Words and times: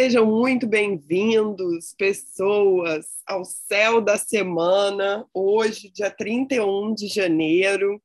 Sejam 0.00 0.24
muito 0.24 0.64
bem-vindos, 0.64 1.92
pessoas, 1.98 3.04
ao 3.26 3.44
céu 3.44 4.00
da 4.00 4.16
semana, 4.16 5.26
hoje, 5.34 5.90
dia 5.90 6.08
31 6.08 6.94
de 6.94 7.08
janeiro. 7.08 8.00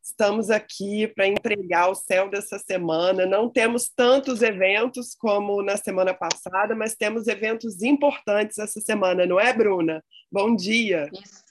Estamos 0.00 0.48
aqui 0.48 1.08
para 1.08 1.26
entregar 1.26 1.90
o 1.90 1.94
céu 1.96 2.30
dessa 2.30 2.56
semana. 2.60 3.26
Não 3.26 3.50
temos 3.50 3.88
tantos 3.88 4.42
eventos 4.42 5.16
como 5.16 5.60
na 5.60 5.76
semana 5.76 6.14
passada, 6.14 6.72
mas 6.72 6.94
temos 6.94 7.26
eventos 7.26 7.82
importantes 7.82 8.56
essa 8.60 8.80
semana, 8.80 9.26
não 9.26 9.40
é, 9.40 9.52
Bruna? 9.52 10.04
Bom 10.30 10.54
dia. 10.54 11.10
Isso. 11.12 11.42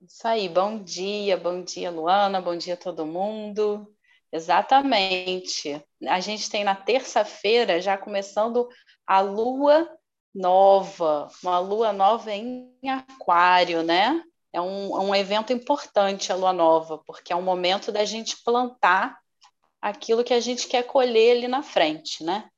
Isso 0.00 0.26
aí, 0.26 0.48
bom 0.48 0.82
dia, 0.82 1.36
bom 1.36 1.62
dia, 1.62 1.90
Luana, 1.90 2.40
bom 2.40 2.56
dia 2.56 2.78
todo 2.78 3.04
mundo. 3.04 3.94
Exatamente. 4.32 5.82
A 6.06 6.20
gente 6.20 6.50
tem 6.50 6.64
na 6.64 6.74
terça-feira, 6.74 7.80
já 7.80 7.96
começando 7.96 8.68
a 9.06 9.20
lua 9.20 9.88
nova, 10.34 11.28
uma 11.42 11.58
lua 11.58 11.92
nova 11.92 12.32
em 12.32 12.70
Aquário, 12.88 13.82
né? 13.82 14.22
É 14.52 14.60
um, 14.60 15.08
um 15.08 15.14
evento 15.14 15.52
importante 15.52 16.32
a 16.32 16.34
lua 16.34 16.52
nova, 16.52 16.98
porque 17.06 17.32
é 17.32 17.36
um 17.36 17.42
momento 17.42 17.92
da 17.92 18.04
gente 18.04 18.42
plantar 18.42 19.18
aquilo 19.80 20.24
que 20.24 20.34
a 20.34 20.40
gente 20.40 20.66
quer 20.66 20.82
colher 20.82 21.36
ali 21.36 21.48
na 21.48 21.62
frente, 21.62 22.24
né? 22.24 22.48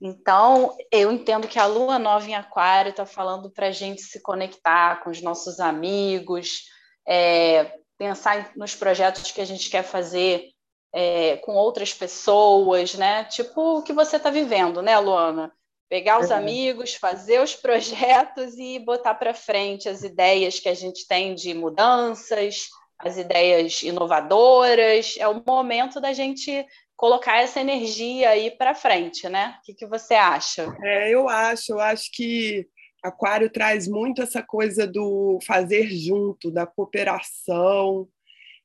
Então, 0.00 0.76
eu 0.92 1.10
entendo 1.10 1.48
que 1.48 1.58
a 1.58 1.66
lua 1.66 1.98
nova 1.98 2.28
em 2.28 2.34
Aquário 2.34 2.90
está 2.90 3.06
falando 3.06 3.50
para 3.50 3.68
a 3.68 3.72
gente 3.72 4.02
se 4.02 4.20
conectar 4.20 5.02
com 5.02 5.10
os 5.10 5.22
nossos 5.22 5.60
amigos, 5.60 6.64
é, 7.06 7.78
pensar 7.96 8.52
nos 8.56 8.74
projetos 8.74 9.30
que 9.30 9.40
a 9.40 9.44
gente 9.44 9.70
quer 9.70 9.82
fazer 9.82 10.50
é, 10.92 11.36
com 11.38 11.54
outras 11.54 11.94
pessoas, 11.94 12.94
né? 12.94 13.24
Tipo 13.24 13.78
o 13.78 13.82
que 13.82 13.92
você 13.92 14.16
está 14.16 14.30
vivendo, 14.30 14.82
né, 14.82 14.98
Luana? 14.98 15.52
Pegar 15.94 16.18
os 16.18 16.32
é. 16.32 16.34
amigos, 16.34 16.96
fazer 16.96 17.40
os 17.40 17.54
projetos 17.54 18.58
e 18.58 18.80
botar 18.80 19.14
para 19.14 19.32
frente 19.32 19.88
as 19.88 20.02
ideias 20.02 20.58
que 20.58 20.68
a 20.68 20.74
gente 20.74 21.06
tem 21.06 21.36
de 21.36 21.54
mudanças, 21.54 22.66
as 22.98 23.16
ideias 23.16 23.80
inovadoras. 23.80 25.14
É 25.20 25.28
o 25.28 25.40
momento 25.46 26.00
da 26.00 26.12
gente 26.12 26.66
colocar 26.96 27.40
essa 27.40 27.60
energia 27.60 28.30
aí 28.30 28.50
para 28.50 28.74
frente, 28.74 29.28
né? 29.28 29.54
O 29.60 29.62
que, 29.62 29.72
que 29.72 29.86
você 29.86 30.14
acha? 30.14 30.66
É, 30.82 31.14
eu 31.14 31.28
acho, 31.28 31.74
eu 31.74 31.78
acho 31.78 32.10
que 32.12 32.66
Aquário 33.00 33.48
traz 33.48 33.86
muito 33.86 34.20
essa 34.20 34.42
coisa 34.42 34.88
do 34.88 35.38
fazer 35.46 35.86
junto, 35.92 36.50
da 36.50 36.66
cooperação, 36.66 38.08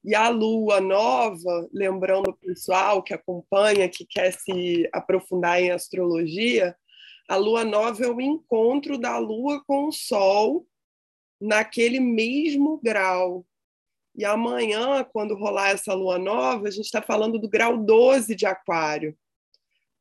e 0.03 0.15
a 0.15 0.29
lua 0.29 0.81
nova, 0.81 1.69
lembrando 1.71 2.31
o 2.31 2.37
pessoal 2.37 3.03
que 3.03 3.13
acompanha, 3.13 3.87
que 3.87 4.03
quer 4.03 4.31
se 4.31 4.89
aprofundar 4.91 5.61
em 5.61 5.69
astrologia, 5.69 6.75
a 7.29 7.35
lua 7.35 7.63
nova 7.63 8.03
é 8.03 8.09
o 8.09 8.19
encontro 8.19 8.97
da 8.97 9.17
lua 9.17 9.63
com 9.63 9.87
o 9.87 9.91
sol 9.91 10.67
naquele 11.39 11.99
mesmo 11.99 12.79
grau. 12.83 13.45
E 14.15 14.25
amanhã, 14.25 15.03
quando 15.03 15.35
rolar 15.35 15.69
essa 15.69 15.93
lua 15.93 16.17
nova, 16.17 16.67
a 16.67 16.71
gente 16.71 16.85
está 16.85 17.01
falando 17.01 17.39
do 17.39 17.47
grau 17.47 17.77
12 17.77 18.35
de 18.35 18.45
Aquário, 18.45 19.15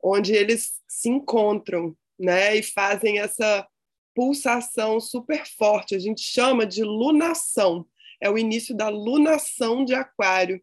onde 0.03 0.33
eles 0.33 0.81
se 0.89 1.09
encontram 1.09 1.95
né, 2.19 2.57
e 2.57 2.63
fazem 2.63 3.21
essa 3.21 3.69
pulsação 4.15 4.99
super 4.99 5.47
forte. 5.47 5.95
A 5.95 5.99
gente 5.99 6.23
chama 6.23 6.67
de 6.67 6.83
lunação 6.83 7.87
é 8.21 8.29
o 8.29 8.39
início 8.39 8.75
da 8.75 8.89
lunação 8.89 9.85
de 9.85 9.95
Aquário. 9.95 10.61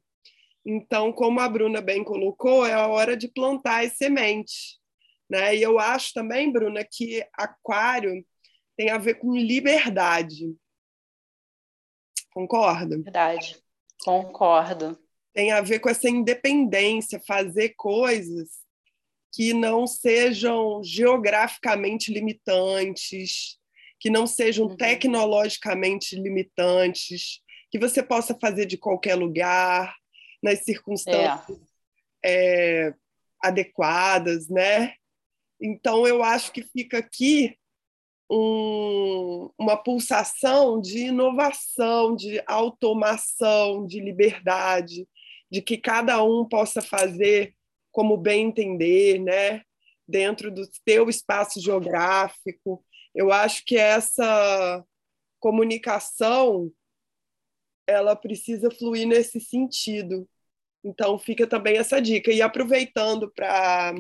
Então, 0.66 1.12
como 1.14 1.40
a 1.40 1.48
Bruna 1.48 1.82
bem 1.82 2.04
colocou, 2.04 2.66
é 2.66 2.74
a 2.74 2.88
hora 2.88 3.16
de 3.16 3.28
plantar 3.28 3.86
as 3.86 3.94
sementes. 3.94 4.80
Né? 5.30 5.56
E 5.56 5.62
eu 5.62 5.80
acho 5.80 6.14
também, 6.14 6.52
Bruna, 6.52 6.84
que 6.84 7.26
Aquário 7.34 8.26
tem 8.78 8.90
a 8.90 8.98
ver 8.98 9.16
com 9.16 9.36
liberdade. 9.36 10.56
Concorda? 12.34 12.98
Verdade, 12.98 13.58
concordo. 14.04 15.00
Tem 15.34 15.52
a 15.52 15.62
ver 15.62 15.80
com 15.80 15.90
essa 15.90 16.10
independência, 16.10 17.22
fazer 17.26 17.70
coisas 17.76 18.50
que 19.34 19.54
não 19.54 19.86
sejam 19.86 20.82
geograficamente 20.84 22.12
limitantes, 22.12 23.58
que 24.00 24.10
não 24.10 24.26
sejam 24.26 24.68
uhum. 24.68 24.78
tecnologicamente 24.78 26.16
limitantes, 26.16 27.42
que 27.70 27.80
você 27.80 28.02
possa 28.02 28.38
fazer 28.40 28.66
de 28.66 28.78
qualquer 28.78 29.16
lugar, 29.16 29.94
nas 30.42 30.60
circunstâncias 30.60 31.60
é. 32.24 32.88
É, 32.88 32.94
adequadas, 33.42 34.48
né? 34.48 34.94
Então, 35.62 36.06
eu 36.08 36.24
acho 36.24 36.52
que 36.52 36.64
fica 36.64 36.98
aqui 36.98 37.58
um, 38.30 39.50
uma 39.58 39.78
pulsação 39.78 40.82
de 40.82 41.08
inovação, 41.08 42.16
de 42.16 42.42
automação, 42.48 43.86
de 43.86 44.00
liberdade, 44.00 45.08
de 45.52 45.62
que 45.62 45.78
cada 45.78 46.24
um 46.24 46.48
possa 46.48 46.82
fazer 46.82 47.54
como 47.92 48.18
bem 48.18 48.48
entender, 48.48 49.20
né? 49.20 49.62
dentro 50.08 50.52
do 50.52 50.68
seu 50.88 51.10
espaço 51.10 51.60
geográfico. 51.60 52.84
Eu 53.14 53.32
acho 53.32 53.64
que 53.66 53.78
essa 53.78 54.84
comunicação 55.40 56.72
ela 57.88 58.16
precisa 58.16 58.70
fluir 58.72 59.08
nesse 59.08 59.40
sentido. 59.40 60.28
Então 60.84 61.18
fica 61.18 61.48
também 61.48 61.78
essa 61.78 62.00
dica 62.00 62.32
e 62.32 62.42
aproveitando 62.42 63.32
para 63.32 63.94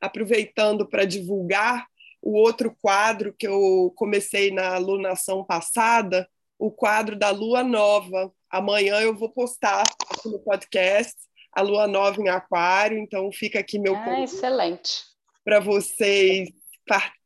aproveitando 0.00 0.86
para 0.86 1.04
divulgar 1.04 1.86
o 2.22 2.36
outro 2.36 2.76
quadro 2.80 3.34
que 3.38 3.46
eu 3.46 3.92
comecei 3.96 4.50
na 4.50 4.74
alunação 4.74 5.44
passada, 5.44 6.28
o 6.58 6.70
quadro 6.70 7.16
da 7.16 7.30
Lua 7.30 7.62
Nova. 7.62 8.32
Amanhã 8.50 9.00
eu 9.00 9.14
vou 9.14 9.30
postar 9.30 9.82
aqui 9.82 10.28
no 10.28 10.38
podcast 10.40 11.14
a 11.52 11.62
Lua 11.62 11.86
Nova 11.86 12.20
em 12.20 12.28
Aquário, 12.28 12.98
então 12.98 13.30
fica 13.32 13.58
aqui 13.58 13.78
meu 13.78 13.96
ah, 13.96 14.22
excelente 14.22 15.04
para 15.44 15.60
vocês 15.60 16.50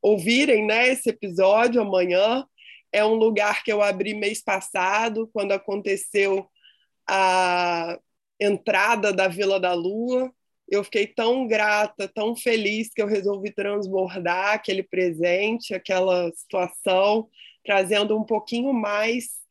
ouvirem 0.01 0.65
né, 0.65 0.89
esse 0.89 1.11
episódio 1.11 1.81
amanhã 1.81 2.47
é 2.93 3.05
um 3.05 3.15
lugar 3.15 3.65
que 3.65 3.73
eu 3.73 3.83
abri 3.83 4.15
mês 4.15 4.43
passado, 4.43 5.29
quando 5.33 5.53
aconteceu 5.53 6.47
a 7.09 7.99
entrada 8.39 9.13
da 9.13 9.29
Vila 9.29 9.59
da 9.59 9.73
Lua. 9.73 10.31
Eu 10.73 10.83
fiquei 10.85 11.07
tão 11.07 11.47
grata, 11.47 12.09
tão 12.09 12.35
feliz 12.35 12.93
que 12.93 13.03
eu 13.03 13.07
resolvi 13.07 13.53
transbordar 13.53 14.55
aquele 14.55 14.83
presente, 14.83 15.75
aquela 15.75 16.31
situação, 16.33 17.29
trazendo 17.65 18.17
um 18.17 18.25
pouquinho 18.25 18.73
mais 18.73 19.43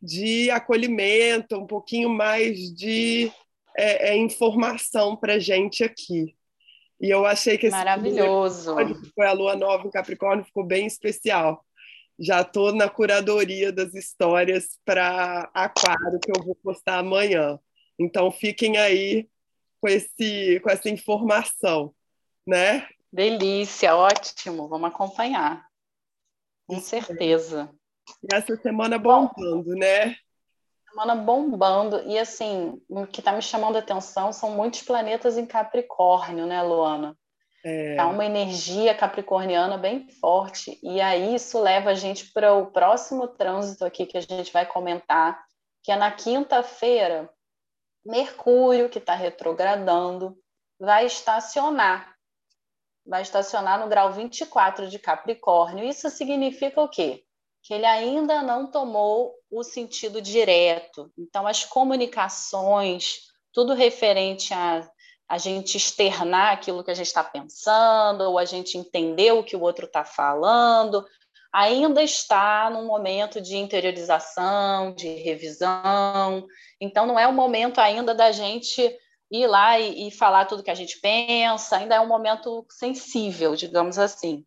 de 0.00 0.50
acolhimento, 0.50 1.56
um 1.56 1.66
pouquinho 1.66 2.08
mais 2.08 2.74
de 2.74 3.30
é, 3.76 4.10
é, 4.10 4.16
informação 4.16 5.14
para 5.14 5.38
gente 5.38 5.84
aqui. 5.84 6.34
E 7.00 7.10
eu 7.10 7.26
achei 7.26 7.58
que 7.58 7.66
esse 7.66 7.76
maravilhoso 7.76 8.76
que 8.76 9.10
foi 9.14 9.26
a 9.26 9.32
lua 9.32 9.56
nova 9.56 9.86
em 9.86 9.90
Capricórnio 9.90 10.44
ficou 10.44 10.64
bem 10.64 10.86
especial 10.86 11.64
já 12.20 12.42
estou 12.42 12.74
na 12.74 12.88
curadoria 12.88 13.72
das 13.72 13.94
histórias 13.94 14.78
para 14.84 15.50
Aquário, 15.54 16.20
que 16.20 16.30
eu 16.30 16.44
vou 16.44 16.54
postar 16.54 16.98
amanhã. 16.98 17.58
Então, 17.98 18.30
fiquem 18.30 18.76
aí 18.76 19.26
com, 19.80 19.88
esse, 19.88 20.60
com 20.60 20.70
essa 20.70 20.88
informação, 20.88 21.94
né? 22.46 22.88
Delícia, 23.12 23.96
ótimo, 23.96 24.68
vamos 24.68 24.88
acompanhar. 24.88 25.66
Com 26.66 26.78
certeza. 26.80 27.70
E 28.22 28.34
essa 28.34 28.56
semana 28.56 28.98
bombando, 28.98 29.64
Bom, 29.64 29.78
né? 29.78 30.14
Semana 30.88 31.14
bombando. 31.14 32.02
E 32.08 32.18
assim, 32.18 32.80
o 32.88 33.06
que 33.06 33.20
está 33.20 33.32
me 33.32 33.42
chamando 33.42 33.76
a 33.76 33.80
atenção 33.80 34.32
são 34.32 34.50
muitos 34.52 34.82
planetas 34.82 35.36
em 35.36 35.46
Capricórnio, 35.46 36.46
né, 36.46 36.62
Luana? 36.62 37.16
É... 37.64 37.94
Tá 37.94 38.06
uma 38.06 38.24
energia 38.24 38.94
capricorniana 38.94 39.76
bem 39.76 40.08
forte. 40.20 40.78
E 40.82 41.00
aí 41.00 41.34
isso 41.34 41.60
leva 41.60 41.90
a 41.90 41.94
gente 41.94 42.32
para 42.32 42.54
o 42.54 42.66
próximo 42.66 43.28
trânsito 43.28 43.84
aqui 43.84 44.06
que 44.06 44.16
a 44.16 44.20
gente 44.20 44.52
vai 44.52 44.64
comentar, 44.64 45.44
que 45.82 45.92
é 45.92 45.96
na 45.96 46.10
quinta-feira, 46.10 47.28
Mercúrio, 48.04 48.88
que 48.88 48.98
está 48.98 49.14
retrogradando, 49.14 50.36
vai 50.78 51.06
estacionar. 51.06 52.14
Vai 53.06 53.22
estacionar 53.22 53.80
no 53.80 53.88
grau 53.88 54.12
24 54.12 54.88
de 54.88 54.98
Capricórnio. 54.98 55.84
Isso 55.84 56.08
significa 56.10 56.80
o 56.80 56.88
quê? 56.88 57.24
Que 57.62 57.74
ele 57.74 57.86
ainda 57.86 58.42
não 58.42 58.70
tomou 58.70 59.34
o 59.50 59.62
sentido 59.62 60.20
direto. 60.20 61.12
Então, 61.18 61.46
as 61.46 61.64
comunicações, 61.64 63.28
tudo 63.52 63.74
referente 63.74 64.54
a 64.54 64.88
a 65.30 65.38
gente 65.38 65.76
externar 65.76 66.52
aquilo 66.52 66.82
que 66.82 66.90
a 66.90 66.94
gente 66.94 67.06
está 67.06 67.22
pensando, 67.22 68.22
ou 68.22 68.36
a 68.36 68.44
gente 68.44 68.76
entender 68.76 69.30
o 69.32 69.44
que 69.44 69.54
o 69.54 69.60
outro 69.60 69.86
está 69.86 70.04
falando, 70.04 71.06
ainda 71.52 72.02
está 72.02 72.70
num 72.70 72.86
momento 72.86 73.40
de 73.40 73.56
interiorização, 73.56 74.94
de 74.94 75.08
revisão. 75.22 76.46
Então, 76.80 77.06
não 77.06 77.18
é 77.18 77.26
o 77.26 77.32
momento 77.32 77.80
ainda 77.80 78.14
da 78.14 78.30
gente 78.30 78.96
ir 79.30 79.46
lá 79.46 79.78
e, 79.78 80.08
e 80.08 80.10
falar 80.10 80.46
tudo 80.46 80.62
que 80.62 80.70
a 80.70 80.74
gente 80.74 81.00
pensa, 81.00 81.76
ainda 81.76 81.94
é 81.94 82.00
um 82.00 82.08
momento 82.08 82.66
sensível, 82.68 83.54
digamos 83.54 83.98
assim. 83.98 84.44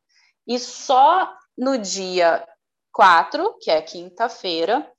E 0.48 0.60
só 0.60 1.34
no 1.58 1.78
dia 1.78 2.46
4, 2.92 3.58
que 3.60 3.72
é 3.72 3.82
quinta-feira, 3.82 4.90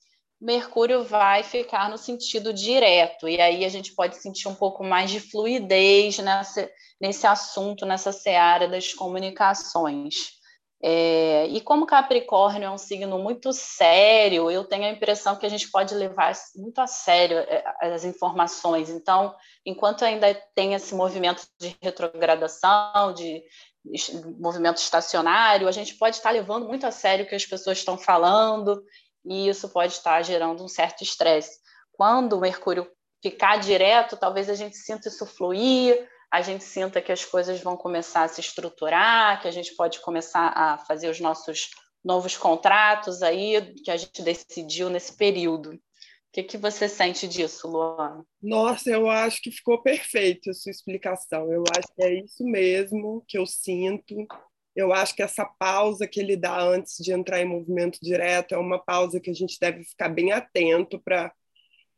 Mercúrio 0.40 1.04
vai 1.04 1.42
ficar 1.42 1.88
no 1.88 1.96
sentido 1.96 2.52
direto, 2.52 3.28
e 3.28 3.40
aí 3.40 3.64
a 3.64 3.68
gente 3.68 3.94
pode 3.94 4.16
sentir 4.16 4.48
um 4.48 4.54
pouco 4.54 4.84
mais 4.84 5.10
de 5.10 5.18
fluidez 5.18 6.18
nessa, 6.18 6.70
nesse 7.00 7.26
assunto, 7.26 7.86
nessa 7.86 8.12
seara 8.12 8.68
das 8.68 8.92
comunicações. 8.92 10.33
É, 10.86 11.46
e 11.46 11.62
como 11.62 11.86
Capricórnio 11.86 12.66
é 12.66 12.70
um 12.70 12.76
signo 12.76 13.18
muito 13.18 13.54
sério, 13.54 14.50
eu 14.50 14.64
tenho 14.64 14.84
a 14.84 14.90
impressão 14.90 15.34
que 15.34 15.46
a 15.46 15.48
gente 15.48 15.70
pode 15.70 15.94
levar 15.94 16.34
muito 16.54 16.78
a 16.78 16.86
sério 16.86 17.38
é, 17.38 17.64
as 17.80 18.04
informações. 18.04 18.90
Então, 18.90 19.34
enquanto 19.64 20.04
ainda 20.04 20.34
tem 20.54 20.74
esse 20.74 20.94
movimento 20.94 21.46
de 21.58 21.74
retrogradação, 21.82 23.14
de 23.14 23.42
movimento 24.38 24.76
estacionário, 24.76 25.68
a 25.68 25.72
gente 25.72 25.94
pode 25.94 26.16
estar 26.16 26.32
levando 26.32 26.66
muito 26.66 26.86
a 26.86 26.90
sério 26.90 27.24
o 27.24 27.28
que 27.28 27.34
as 27.34 27.46
pessoas 27.46 27.78
estão 27.78 27.96
falando, 27.96 28.84
e 29.24 29.48
isso 29.48 29.70
pode 29.70 29.94
estar 29.94 30.20
gerando 30.20 30.62
um 30.62 30.68
certo 30.68 31.02
estresse. 31.02 31.60
Quando 31.92 32.34
o 32.34 32.40
Mercúrio 32.40 32.86
ficar 33.22 33.56
direto, 33.56 34.18
talvez 34.18 34.50
a 34.50 34.54
gente 34.54 34.76
sinta 34.76 35.08
isso 35.08 35.24
fluir, 35.24 36.06
a 36.34 36.40
gente 36.40 36.64
sinta 36.64 37.00
que 37.00 37.12
as 37.12 37.24
coisas 37.24 37.60
vão 37.60 37.76
começar 37.76 38.24
a 38.24 38.28
se 38.28 38.40
estruturar, 38.40 39.40
que 39.40 39.46
a 39.46 39.52
gente 39.52 39.72
pode 39.76 40.00
começar 40.00 40.48
a 40.48 40.78
fazer 40.78 41.08
os 41.08 41.20
nossos 41.20 41.70
novos 42.04 42.36
contratos 42.36 43.22
aí 43.22 43.72
que 43.84 43.88
a 43.88 43.96
gente 43.96 44.20
decidiu 44.20 44.90
nesse 44.90 45.16
período. 45.16 45.74
O 45.74 45.80
que, 46.32 46.42
que 46.42 46.58
você 46.58 46.88
sente 46.88 47.28
disso, 47.28 47.68
Luana? 47.68 48.26
Nossa, 48.42 48.90
eu 48.90 49.08
acho 49.08 49.40
que 49.40 49.52
ficou 49.52 49.80
perfeito 49.80 50.50
a 50.50 50.54
sua 50.54 50.70
explicação. 50.72 51.52
Eu 51.52 51.62
acho 51.70 51.86
que 51.94 52.02
é 52.02 52.14
isso 52.24 52.42
mesmo 52.42 53.24
que 53.28 53.38
eu 53.38 53.46
sinto. 53.46 54.26
Eu 54.74 54.92
acho 54.92 55.14
que 55.14 55.22
essa 55.22 55.44
pausa 55.44 56.04
que 56.04 56.18
ele 56.18 56.36
dá 56.36 56.60
antes 56.60 56.96
de 56.98 57.12
entrar 57.12 57.40
em 57.40 57.48
movimento 57.48 58.00
direto 58.02 58.56
é 58.56 58.58
uma 58.58 58.84
pausa 58.84 59.20
que 59.20 59.30
a 59.30 59.34
gente 59.34 59.56
deve 59.60 59.84
ficar 59.84 60.08
bem 60.08 60.32
atento 60.32 60.98
para 60.98 61.32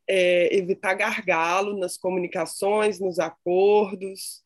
é, 0.07 0.55
evitar 0.55 0.93
gargalo 0.95 1.77
nas 1.77 1.97
comunicações, 1.97 2.99
nos 2.99 3.19
acordos. 3.19 4.43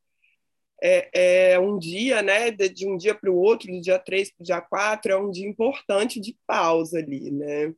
É, 0.84 1.52
é 1.54 1.60
um 1.60 1.78
dia, 1.78 2.22
né, 2.24 2.50
de, 2.52 2.68
de 2.69 2.88
um 2.88 2.98
dia 2.98 3.13
para 3.13 3.31
o 3.31 3.38
outro, 3.38 3.72
do 3.72 3.80
dia 3.81 4.00
3 4.00 4.31
para 4.31 4.42
o 4.42 4.46
dia 4.46 4.62
4, 4.62 5.12
é 5.12 5.18
um 5.18 5.30
dia 5.30 5.48
importante 5.48 6.19
de 6.19 6.36
pausa 6.48 6.98
ali, 6.98 7.30
né? 7.31 7.74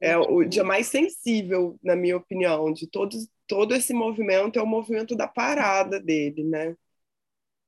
É 0.00 0.16
o 0.16 0.44
dia 0.44 0.62
mais 0.62 0.86
sensível, 0.86 1.76
na 1.82 1.96
minha 1.96 2.16
opinião, 2.16 2.72
de 2.72 2.86
todos, 2.86 3.28
todo 3.48 3.74
esse 3.74 3.92
movimento, 3.92 4.56
é 4.58 4.62
o 4.62 4.66
movimento 4.66 5.16
da 5.16 5.26
parada 5.26 5.98
dele, 5.98 6.44
né? 6.44 6.76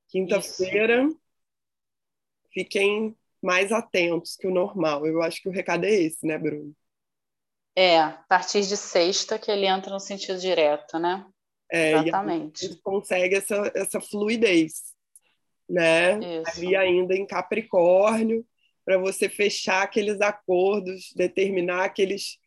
Quinta-feira, 0.07 1.09
fiquem 2.53 3.15
mais 3.41 3.71
atentos 3.71 4.35
que 4.37 4.47
o 4.47 4.51
normal. 4.53 5.05
Eu 5.05 5.21
acho 5.21 5.41
que 5.41 5.49
o 5.49 5.51
recado 5.51 5.85
é 5.85 5.91
esse, 5.91 6.25
né, 6.25 6.37
Bruno? 6.37 6.73
É, 7.75 7.99
a 7.99 8.11
partir 8.27 8.61
de 8.61 8.75
sexta 8.75 9.39
que 9.39 9.49
ele 9.49 9.65
entra 9.65 9.91
no 9.91 9.99
sentido 9.99 10.39
direto, 10.39 10.99
né? 10.99 11.25
É, 11.71 11.93
Exatamente. 11.93 12.65
E 12.65 12.75
consegue 12.81 13.35
essa, 13.35 13.71
essa 13.73 14.01
fluidez, 14.01 14.93
né? 15.69 16.19
Isso. 16.19 16.57
Ali 16.57 16.75
ainda 16.75 17.15
em 17.15 17.25
Capricórnio, 17.25 18.45
para 18.83 18.97
você 18.97 19.29
fechar 19.29 19.83
aqueles 19.83 20.19
acordos, 20.19 21.13
determinar 21.15 21.85
aqueles, 21.85 22.37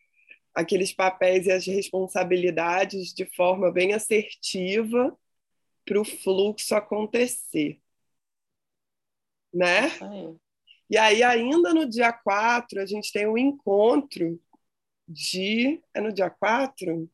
aqueles 0.53 0.93
papéis 0.93 1.47
e 1.47 1.51
as 1.51 1.65
responsabilidades 1.65 3.13
de 3.13 3.25
forma 3.35 3.71
bem 3.71 3.93
assertiva 3.93 5.17
para 5.83 5.99
o 5.99 6.05
fluxo 6.05 6.75
acontecer. 6.75 7.79
Né? 9.51 9.89
E 10.89 10.97
aí, 10.97 11.23
ainda 11.23 11.73
no 11.73 11.89
dia 11.89 12.13
4, 12.13 12.79
a 12.79 12.85
gente 12.85 13.11
tem 13.11 13.27
um 13.27 13.37
encontro 13.37 14.39
de. 15.07 15.81
É 15.93 16.01
no 16.01 16.13
dia 16.13 16.29
4? 16.29 17.09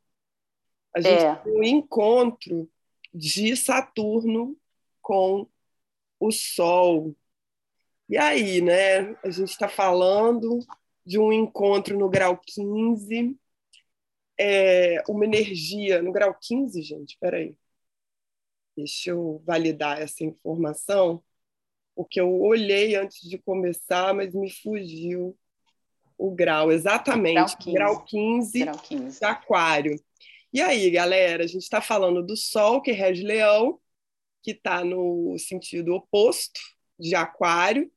A 0.95 1.01
gente 1.01 1.23
é. 1.23 1.35
tem 1.35 1.53
um 1.53 1.63
encontro 1.63 2.69
de 3.13 3.55
Saturno 3.55 4.57
com 5.01 5.47
o 6.19 6.31
Sol. 6.31 7.15
E 8.09 8.17
aí, 8.17 8.61
né? 8.61 9.15
A 9.23 9.29
gente 9.29 9.49
está 9.49 9.69
falando 9.69 10.59
de 11.05 11.17
um 11.17 11.31
encontro 11.31 11.97
no 11.97 12.09
grau 12.09 12.37
15, 12.37 13.37
é, 14.37 15.03
uma 15.07 15.25
energia 15.25 16.01
no 16.01 16.11
grau 16.11 16.35
15, 16.39 16.81
gente, 16.81 17.17
peraí. 17.19 17.55
Deixa 18.75 19.11
eu 19.11 19.41
validar 19.45 20.01
essa 20.01 20.23
informação, 20.23 21.23
porque 21.95 22.19
eu 22.19 22.41
olhei 22.41 22.95
antes 22.95 23.29
de 23.29 23.37
começar, 23.37 24.13
mas 24.13 24.33
me 24.33 24.49
fugiu 24.49 25.37
o 26.21 26.29
grau, 26.29 26.71
exatamente, 26.71 27.55
grau 27.65 27.65
15, 27.65 27.71
grau 27.73 28.05
15, 28.05 28.59
grau 28.59 28.77
15. 28.77 29.19
de 29.19 29.25
aquário. 29.25 29.99
E 30.53 30.61
aí, 30.61 30.91
galera, 30.91 31.43
a 31.43 31.47
gente 31.47 31.63
está 31.63 31.81
falando 31.81 32.21
do 32.21 32.37
Sol, 32.37 32.79
que 32.79 32.91
rege 32.91 33.23
Leão, 33.23 33.79
que 34.43 34.51
está 34.51 34.83
no 34.83 35.35
sentido 35.39 35.95
oposto 35.95 36.59
de 36.99 37.15
Aquário, 37.15 37.91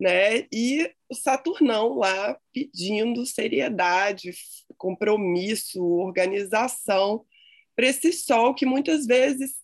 né? 0.00 0.46
E 0.50 0.90
o 1.10 1.14
Saturnão 1.14 1.98
lá 1.98 2.38
pedindo 2.54 3.26
seriedade, 3.26 4.32
compromisso, 4.78 5.82
organização 5.84 7.26
para 7.76 7.88
esse 7.88 8.12
Sol 8.12 8.54
que 8.54 8.64
muitas 8.64 9.06
vezes 9.06 9.56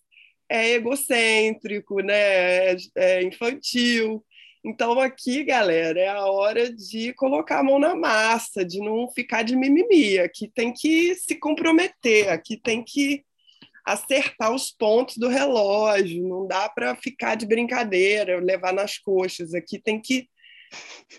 é 0.47 0.73
egocêntrico, 0.73 2.01
né? 2.01 2.73
é, 2.73 2.77
é 2.95 3.23
infantil, 3.23 4.23
então, 4.67 4.99
aqui, 4.99 5.43
galera, 5.43 5.99
é 5.99 6.07
a 6.07 6.25
hora 6.25 6.73
de 6.73 7.13
colocar 7.13 7.59
a 7.59 7.63
mão 7.63 7.77
na 7.77 7.95
massa, 7.95 8.65
de 8.65 8.79
não 8.79 9.07
ficar 9.11 9.43
de 9.43 9.55
mimimi. 9.55 10.17
Aqui 10.17 10.47
tem 10.47 10.73
que 10.73 11.13
se 11.13 11.35
comprometer, 11.35 12.29
aqui 12.29 12.57
tem 12.57 12.83
que 12.83 13.23
acertar 13.85 14.51
os 14.51 14.71
pontos 14.71 15.17
do 15.17 15.27
relógio, 15.27 16.27
não 16.27 16.47
dá 16.47 16.67
para 16.67 16.95
ficar 16.95 17.35
de 17.35 17.45
brincadeira, 17.45 18.39
levar 18.39 18.73
nas 18.73 18.97
coxas. 18.97 19.53
Aqui 19.53 19.77
tem 19.79 20.01
que, 20.01 20.27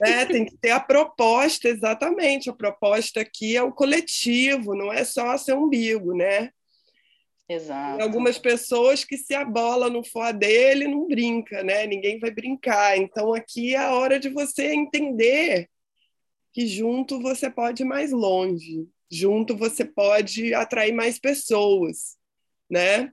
né, 0.00 0.26
tem 0.26 0.44
que 0.44 0.56
ter 0.56 0.72
a 0.72 0.80
proposta, 0.80 1.68
exatamente. 1.68 2.50
A 2.50 2.52
proposta 2.52 3.20
aqui 3.20 3.56
é 3.56 3.62
o 3.62 3.70
coletivo, 3.70 4.74
não 4.74 4.92
é 4.92 5.04
só 5.04 5.38
ser 5.38 5.54
umbigo, 5.54 6.16
né? 6.16 6.50
Exato. 7.48 7.98
Tem 7.98 8.06
algumas 8.06 8.38
pessoas 8.38 9.04
que 9.04 9.16
se 9.16 9.34
a 9.34 9.44
bola 9.44 9.88
não 9.88 10.02
for 10.02 10.22
a 10.22 10.32
dele, 10.32 10.88
não 10.88 11.06
brinca, 11.06 11.62
né? 11.62 11.86
Ninguém 11.86 12.18
vai 12.18 12.30
brincar. 12.30 12.98
Então 12.98 13.32
aqui 13.32 13.74
é 13.74 13.78
a 13.78 13.94
hora 13.94 14.18
de 14.18 14.28
você 14.28 14.72
entender 14.74 15.68
que 16.52 16.66
junto 16.66 17.20
você 17.20 17.50
pode 17.50 17.82
ir 17.82 17.86
mais 17.86 18.10
longe, 18.10 18.88
junto 19.10 19.56
você 19.56 19.84
pode 19.84 20.54
atrair 20.54 20.92
mais 20.92 21.18
pessoas, 21.18 22.16
né? 22.68 23.12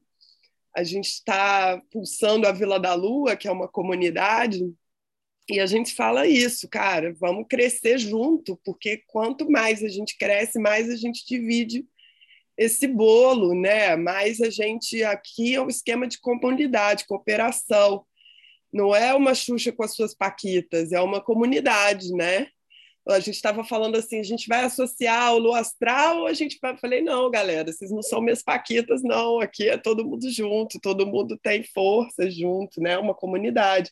A 0.76 0.84
gente 0.84 1.10
está 1.10 1.80
pulsando 1.92 2.48
a 2.48 2.52
Vila 2.52 2.80
da 2.80 2.96
Lua, 2.96 3.36
que 3.36 3.48
é 3.48 3.52
uma 3.52 3.68
comunidade, 3.68 4.74
e 5.50 5.60
a 5.60 5.66
gente 5.66 5.94
fala 5.94 6.26
isso, 6.26 6.70
cara, 6.70 7.14
vamos 7.20 7.46
crescer 7.50 7.98
junto, 7.98 8.58
porque 8.64 9.04
quanto 9.08 9.50
mais 9.52 9.84
a 9.84 9.90
gente 9.90 10.18
cresce, 10.18 10.58
mais 10.58 10.90
a 10.90 10.96
gente 10.96 11.26
divide 11.28 11.86
esse 12.58 12.88
bolo, 12.88 13.54
né? 13.54 13.96
Mas 13.96 14.42
a 14.42 14.50
gente 14.50 15.04
aqui 15.04 15.56
é 15.56 15.62
um 15.62 15.70
esquema 15.70 16.08
de 16.08 16.20
comunidade, 16.20 17.06
cooperação. 17.06 18.06
Não 18.72 18.96
é 18.96 19.14
uma 19.14 19.36
Xuxa 19.36 19.72
com 19.72 19.84
as 19.84 19.94
suas 19.94 20.16
paquitas, 20.16 20.92
é 20.92 21.00
uma 21.00 21.22
comunidade, 21.22 22.12
né? 22.14 22.48
A 23.08 23.20
gente 23.20 23.36
estava 23.36 23.66
falando 23.66 23.98
assim, 23.98 24.20
a 24.20 24.24
gente 24.24 24.48
vai 24.48 24.64
associar 24.64 25.34
o 25.34 25.38
Lua 25.38 25.60
Astral, 25.60 26.26
a 26.26 26.34
gente 26.34 26.58
vai... 26.62 26.78
falei, 26.78 27.02
não, 27.02 27.30
galera, 27.30 27.72
vocês 27.72 27.92
não 27.92 28.02
são 28.02 28.22
minhas 28.22 28.42
paquitas, 28.42 29.04
não, 29.04 29.42
aqui 29.42 29.68
é 29.68 29.78
todo 29.78 30.06
mundo 30.06 30.32
junto, 30.32 30.80
todo 30.80 31.06
mundo 31.06 31.38
tem 31.38 31.64
força 31.64 32.30
junto, 32.32 32.80
né? 32.80 32.98
Uma 32.98 33.14
comunidade. 33.14 33.92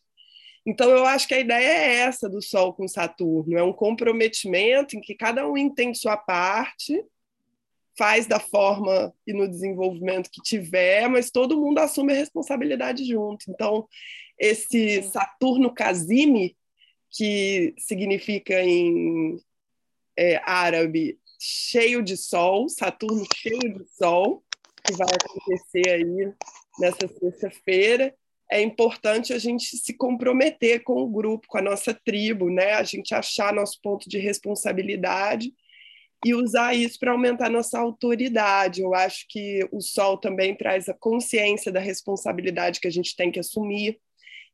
Então, 0.65 0.89
eu 0.91 1.05
acho 1.05 1.27
que 1.27 1.33
a 1.33 1.39
ideia 1.39 1.67
é 1.67 1.95
essa 2.01 2.29
do 2.29 2.41
Sol 2.41 2.73
com 2.73 2.87
Saturno, 2.87 3.57
é 3.57 3.63
um 3.63 3.73
comprometimento 3.73 4.95
em 4.95 5.01
que 5.01 5.15
cada 5.15 5.47
um 5.47 5.57
entende 5.57 5.97
sua 5.97 6.15
parte, 6.15 7.03
faz 7.97 8.25
da 8.25 8.39
forma 8.39 9.13
e 9.27 9.33
no 9.33 9.47
desenvolvimento 9.47 10.29
que 10.31 10.41
tiver, 10.41 11.07
mas 11.09 11.31
todo 11.31 11.59
mundo 11.59 11.79
assume 11.79 12.13
a 12.13 12.15
responsabilidade 12.15 13.05
junto. 13.05 13.45
Então, 13.49 13.87
esse 14.39 15.03
Saturno 15.03 15.73
Casime, 15.73 16.55
que 17.09 17.73
significa 17.77 18.61
em 18.61 19.39
é, 20.17 20.41
árabe 20.43 21.19
cheio 21.39 22.01
de 22.01 22.15
sol, 22.15 22.69
Saturno 22.69 23.25
cheio 23.35 23.59
de 23.59 23.85
sol, 23.89 24.43
que 24.83 24.93
vai 24.93 25.07
acontecer 25.07 25.89
aí 25.89 26.33
nessa 26.79 27.07
sexta-feira, 27.07 28.15
é 28.51 28.61
importante 28.61 29.31
a 29.31 29.39
gente 29.39 29.77
se 29.77 29.93
comprometer 29.93 30.83
com 30.83 31.01
o 31.01 31.07
grupo, 31.07 31.47
com 31.47 31.57
a 31.57 31.61
nossa 31.61 31.93
tribo, 31.93 32.49
né? 32.49 32.73
A 32.73 32.83
gente 32.83 33.15
achar 33.15 33.53
nosso 33.53 33.79
ponto 33.81 34.09
de 34.09 34.17
responsabilidade 34.17 35.53
e 36.23 36.35
usar 36.35 36.75
isso 36.75 36.99
para 36.99 37.11
aumentar 37.11 37.49
nossa 37.49 37.79
autoridade. 37.79 38.81
Eu 38.81 38.93
acho 38.93 39.25
que 39.27 39.67
o 39.71 39.81
Sol 39.81 40.17
também 40.17 40.55
traz 40.55 40.87
a 40.87 40.93
consciência 40.93 41.71
da 41.71 41.79
responsabilidade 41.79 42.79
que 42.79 42.87
a 42.87 42.91
gente 42.91 43.15
tem 43.15 43.31
que 43.31 43.39
assumir. 43.39 43.99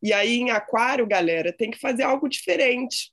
E 0.01 0.13
aí, 0.13 0.37
em 0.37 0.51
Aquário, 0.51 1.05
galera, 1.05 1.51
tem 1.51 1.71
que 1.71 1.79
fazer 1.79 2.03
algo 2.03 2.29
diferente, 2.29 3.11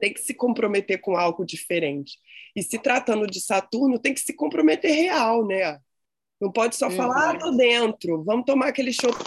tem 0.00 0.12
que 0.12 0.20
se 0.20 0.34
comprometer 0.34 1.00
com 1.00 1.16
algo 1.16 1.44
diferente. 1.44 2.18
E 2.56 2.62
se 2.62 2.78
tratando 2.78 3.26
de 3.26 3.40
Saturno, 3.40 3.98
tem 3.98 4.14
que 4.14 4.20
se 4.20 4.32
comprometer 4.32 4.90
real, 4.90 5.46
né? 5.46 5.78
Não 6.40 6.52
pode 6.52 6.76
só 6.76 6.88
falar, 6.90 7.30
ah, 7.30 7.38
tô 7.38 7.50
dentro, 7.50 8.22
vamos 8.24 8.44
tomar 8.46 8.68
aquele 8.68 8.92
chopp, 8.92 9.18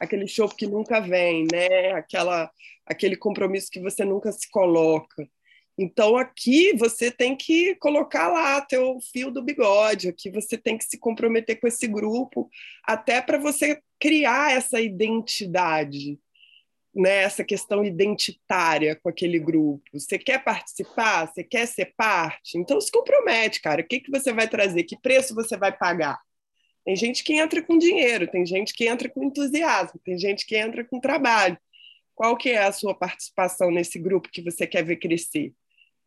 aquele 0.00 0.26
chopp 0.28 0.54
que 0.54 0.66
nunca 0.66 1.00
vem, 1.00 1.46
né? 1.52 1.92
Aquela, 1.92 2.50
aquele 2.86 3.16
compromisso 3.16 3.68
que 3.70 3.80
você 3.80 4.04
nunca 4.04 4.30
se 4.30 4.48
coloca. 4.48 5.28
Então, 5.78 6.16
aqui 6.16 6.72
você 6.76 7.08
tem 7.08 7.36
que 7.36 7.76
colocar 7.76 8.26
lá 8.26 8.60
teu 8.60 8.98
fio 9.12 9.30
do 9.30 9.40
bigode, 9.40 10.08
aqui 10.08 10.28
você 10.28 10.58
tem 10.58 10.76
que 10.76 10.84
se 10.84 10.98
comprometer 10.98 11.60
com 11.60 11.68
esse 11.68 11.86
grupo, 11.86 12.50
até 12.84 13.22
para 13.22 13.38
você 13.38 13.80
criar 14.00 14.52
essa 14.52 14.80
identidade, 14.80 16.18
né? 16.92 17.18
essa 17.22 17.44
questão 17.44 17.84
identitária 17.84 18.96
com 18.96 19.08
aquele 19.08 19.38
grupo. 19.38 19.84
Você 19.92 20.18
quer 20.18 20.42
participar? 20.42 21.26
Você 21.26 21.44
quer 21.44 21.66
ser 21.66 21.94
parte? 21.96 22.58
Então, 22.58 22.80
se 22.80 22.90
compromete, 22.90 23.60
cara. 23.60 23.80
O 23.80 23.86
que, 23.86 24.00
que 24.00 24.10
você 24.10 24.32
vai 24.32 24.48
trazer? 24.48 24.82
Que 24.82 25.00
preço 25.00 25.32
você 25.32 25.56
vai 25.56 25.70
pagar? 25.70 26.18
Tem 26.84 26.96
gente 26.96 27.22
que 27.22 27.34
entra 27.34 27.62
com 27.62 27.78
dinheiro, 27.78 28.26
tem 28.26 28.44
gente 28.44 28.72
que 28.74 28.88
entra 28.88 29.08
com 29.08 29.22
entusiasmo, 29.22 30.00
tem 30.04 30.18
gente 30.18 30.44
que 30.44 30.56
entra 30.56 30.84
com 30.84 30.98
trabalho. 30.98 31.56
Qual 32.16 32.36
que 32.36 32.50
é 32.50 32.64
a 32.64 32.72
sua 32.72 32.94
participação 32.96 33.70
nesse 33.70 33.96
grupo 33.96 34.28
que 34.28 34.42
você 34.42 34.66
quer 34.66 34.82
ver 34.82 34.96
crescer? 34.96 35.54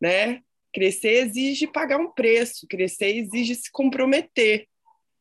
Né? 0.01 0.41
Crescer 0.73 1.27
exige 1.27 1.67
pagar 1.67 1.99
um 1.99 2.11
preço, 2.11 2.65
crescer 2.67 3.15
exige 3.15 3.55
se 3.55 3.71
comprometer. 3.71 4.67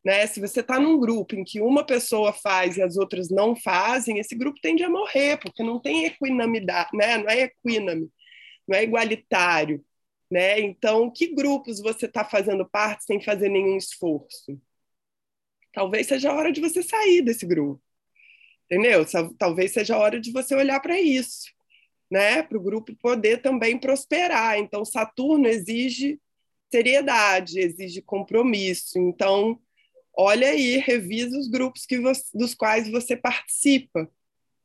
Né? 0.03 0.25
Se 0.25 0.39
você 0.39 0.61
está 0.61 0.79
num 0.79 0.99
grupo 0.99 1.35
em 1.35 1.43
que 1.43 1.61
uma 1.61 1.85
pessoa 1.85 2.33
faz 2.33 2.77
e 2.77 2.81
as 2.81 2.97
outras 2.97 3.29
não 3.29 3.55
fazem, 3.55 4.17
esse 4.17 4.33
grupo 4.33 4.59
tende 4.61 4.83
a 4.83 4.89
morrer, 4.89 5.37
porque 5.37 5.61
não 5.61 5.79
tem 5.79 6.05
equinamidade, 6.05 6.89
né? 6.93 7.17
não 7.17 7.29
é 7.29 7.41
equíname, 7.41 8.09
não 8.67 8.77
é 8.77 8.83
igualitário. 8.83 9.85
Né? 10.31 10.59
Então, 10.61 11.11
que 11.11 11.27
grupos 11.27 11.79
você 11.79 12.07
está 12.07 12.23
fazendo 12.25 12.67
parte 12.67 13.03
sem 13.03 13.21
fazer 13.21 13.49
nenhum 13.49 13.77
esforço? 13.77 14.59
Talvez 15.73 16.07
seja 16.07 16.31
a 16.31 16.35
hora 16.35 16.51
de 16.51 16.61
você 16.61 16.81
sair 16.81 17.21
desse 17.21 17.45
grupo. 17.45 17.81
Entendeu? 18.65 19.05
Talvez 19.37 19.73
seja 19.73 19.95
a 19.95 19.99
hora 19.99 20.19
de 20.19 20.31
você 20.31 20.55
olhar 20.55 20.79
para 20.79 20.99
isso 20.99 21.51
né, 22.11 22.43
para 22.43 22.57
o 22.57 22.61
grupo 22.61 22.93
poder 22.95 23.41
também 23.41 23.77
prosperar. 23.77 24.59
Então, 24.59 24.83
Saturno 24.83 25.47
exige 25.47 26.19
seriedade, 26.69 27.59
exige 27.59 28.01
compromisso. 28.01 28.99
Então, 28.99 29.57
olha 30.13 30.49
aí, 30.49 30.77
revisa 30.77 31.37
os 31.39 31.47
grupos 31.47 31.85
que 31.85 31.97
você, 31.99 32.23
dos 32.33 32.53
quais 32.53 32.89
você 32.91 33.15
participa, 33.15 34.09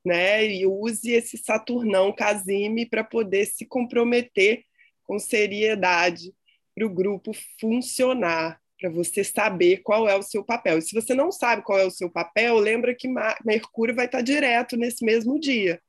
né, 0.05 0.45
e 0.45 0.67
use 0.67 1.13
esse 1.13 1.39
Saturnão 1.39 2.13
Casime 2.13 2.85
para 2.85 3.05
poder 3.05 3.47
se 3.47 3.65
comprometer 3.65 4.65
com 5.05 5.19
seriedade 5.19 6.35
para 6.75 6.87
o 6.87 6.91
grupo 6.91 7.33
funcionar, 7.61 8.61
para 8.79 8.91
você 8.91 9.23
saber 9.23 9.79
qual 9.79 10.09
é 10.09 10.17
o 10.17 10.23
seu 10.23 10.45
papel. 10.45 10.79
E 10.79 10.83
se 10.83 10.95
você 10.95 11.15
não 11.15 11.31
sabe 11.31 11.63
qual 11.63 11.79
é 11.79 11.85
o 11.85 11.91
seu 11.91 12.11
papel, 12.11 12.57
lembra 12.59 12.95
que 12.95 13.09
Mercúrio 13.45 13.95
vai 13.95 14.07
estar 14.07 14.21
direto 14.21 14.77
nesse 14.77 15.05
mesmo 15.05 15.39
dia 15.41 15.81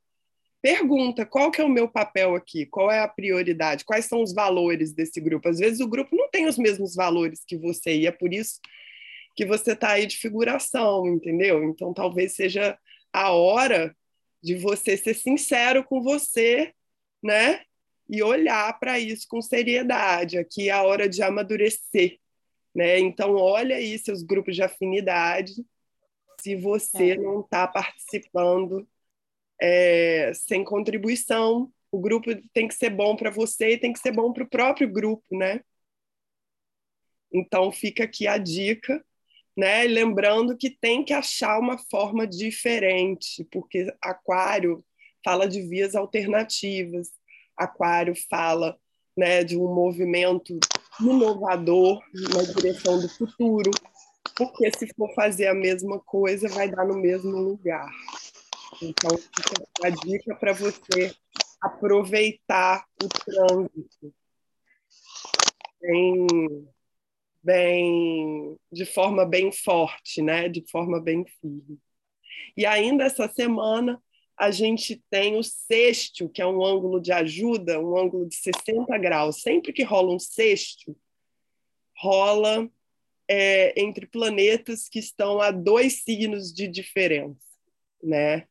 pergunta 0.68 1.26
qual 1.26 1.50
que 1.50 1.62
é 1.62 1.64
o 1.64 1.70
meu 1.70 1.88
papel 1.88 2.36
aqui, 2.36 2.66
qual 2.66 2.92
é 2.92 3.00
a 3.00 3.08
prioridade, 3.08 3.86
quais 3.86 4.04
são 4.04 4.22
os 4.22 4.34
valores 4.34 4.92
desse 4.92 5.22
grupo. 5.22 5.48
Às 5.48 5.60
vezes 5.60 5.80
o 5.80 5.88
grupo 5.88 6.14
não 6.14 6.30
tem 6.30 6.46
os 6.46 6.58
mesmos 6.58 6.94
valores 6.94 7.42
que 7.48 7.58
você 7.58 7.96
e 7.96 8.06
é 8.06 8.12
por 8.12 8.34
isso 8.34 8.60
que 9.34 9.46
você 9.46 9.72
está 9.72 9.92
aí 9.92 10.06
de 10.06 10.18
figuração, 10.18 11.08
entendeu? 11.08 11.64
Então 11.64 11.94
talvez 11.94 12.36
seja 12.36 12.78
a 13.14 13.32
hora 13.32 13.96
de 14.44 14.56
você 14.56 14.98
ser 14.98 15.14
sincero 15.14 15.86
com 15.86 16.02
você, 16.02 16.74
né? 17.24 17.62
E 18.10 18.22
olhar 18.22 18.78
para 18.78 19.00
isso 19.00 19.26
com 19.30 19.42
seriedade. 19.42 20.38
Aqui 20.38 20.68
é 20.68 20.74
a 20.74 20.84
hora 20.84 21.08
de 21.08 21.24
amadurecer, 21.24 22.20
né? 22.76 23.00
Então 23.00 23.36
olha 23.36 23.78
aí 23.78 23.98
seus 23.98 24.22
grupos 24.22 24.54
de 24.54 24.64
afinidade, 24.64 25.54
se 26.42 26.58
você 26.58 27.12
é. 27.12 27.18
não 27.18 27.40
está 27.40 27.66
participando 27.66 28.86
é, 29.62 30.32
sem 30.34 30.64
contribuição. 30.64 31.72
O 31.92 32.00
grupo 32.00 32.30
tem 32.54 32.68
que 32.68 32.76
ser 32.76 32.90
bom 32.90 33.16
para 33.16 33.30
você 33.30 33.72
e 33.72 33.80
tem 33.80 33.94
que 33.94 34.00
ser 34.00 34.12
bom 34.12 34.34
para 34.34 34.44
o 34.44 34.50
próprio 34.50 34.92
grupo, 34.92 35.26
né? 35.32 35.62
Então 37.32 37.72
fica 37.72 38.04
aqui 38.04 38.28
a 38.28 38.38
dica, 38.38 39.04
né? 39.56 39.84
Lembrando 39.84 40.58
que 40.58 40.70
tem 40.70 41.04
que 41.04 41.14
achar 41.14 41.60
uma 41.60 41.78
forma 41.90 42.28
diferente, 42.28 43.46
porque 43.52 43.94
Aquário 44.02 44.84
fala 45.24 45.48
de 45.48 45.62
vias 45.62 45.96
alternativas, 45.96 47.10
Aquário 47.56 48.14
fala 48.30 48.78
né, 49.18 49.44
de 49.44 49.58
um 49.58 49.74
movimento 49.74 50.60
inovador 51.02 52.00
na 52.14 52.44
direção 52.44 53.00
do 53.00 53.10
futuro, 53.10 53.72
porque 54.36 54.72
se 54.78 54.88
for 54.96 55.12
fazer 55.16 55.48
a 55.48 55.54
mesma 55.54 56.00
coisa, 56.00 56.48
vai 56.48 56.70
dar 56.70 56.86
no 56.86 57.00
mesmo 57.00 57.36
lugar. 57.36 57.92
Então, 58.82 59.18
fica 59.18 59.68
a 59.84 59.90
dica 59.90 60.36
para 60.36 60.54
você 60.54 61.16
aproveitar 61.62 62.86
o 63.02 63.08
trânsito 63.08 64.14
bem, 65.82 66.68
bem, 67.44 68.58
de 68.72 68.86
forma 68.86 69.26
bem 69.26 69.52
forte, 69.52 70.22
né? 70.22 70.48
de 70.48 70.64
forma 70.70 71.02
bem 71.02 71.26
firme. 71.40 71.80
E 72.56 72.66
ainda 72.66 73.04
essa 73.04 73.28
semana, 73.28 74.02
a 74.38 74.52
gente 74.52 75.02
tem 75.10 75.36
o 75.36 75.44
sexto, 75.44 76.30
que 76.30 76.42
é 76.42 76.46
um 76.46 76.64
ângulo 76.64 77.00
de 77.00 77.12
ajuda, 77.12 77.80
um 77.80 77.98
ângulo 77.98 78.28
de 78.28 78.36
60 78.36 78.96
graus. 79.00 79.42
Sempre 79.42 79.74
que 79.74 79.84
rola 79.84 80.14
um 80.14 80.20
sexto, 80.20 80.96
rola 81.96 82.70
é, 83.28 83.80
entre 83.80 84.06
planetas 84.06 84.88
que 84.88 85.00
estão 85.00 85.42
a 85.42 85.50
dois 85.50 86.04
signos 86.04 86.54
de 86.54 86.68
diferença, 86.68 87.42
né? 88.02 88.48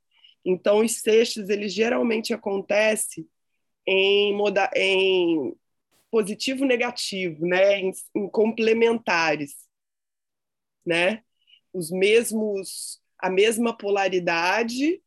Então, 0.48 0.78
os 0.78 1.00
sextos, 1.00 1.48
eles 1.48 1.74
geralmente 1.74 2.32
acontecem 2.32 3.28
em, 3.84 4.32
moda 4.36 4.70
em 4.76 5.52
positivo 6.08 6.64
negativo, 6.64 7.44
né? 7.44 7.80
Em, 7.80 7.92
em, 8.14 8.28
complementares, 8.28 9.56
né? 10.86 11.24
Os 11.72 11.90
mesmos, 11.90 13.02
a 13.18 13.28
mesma 13.28 13.76
polaridade 13.76 15.02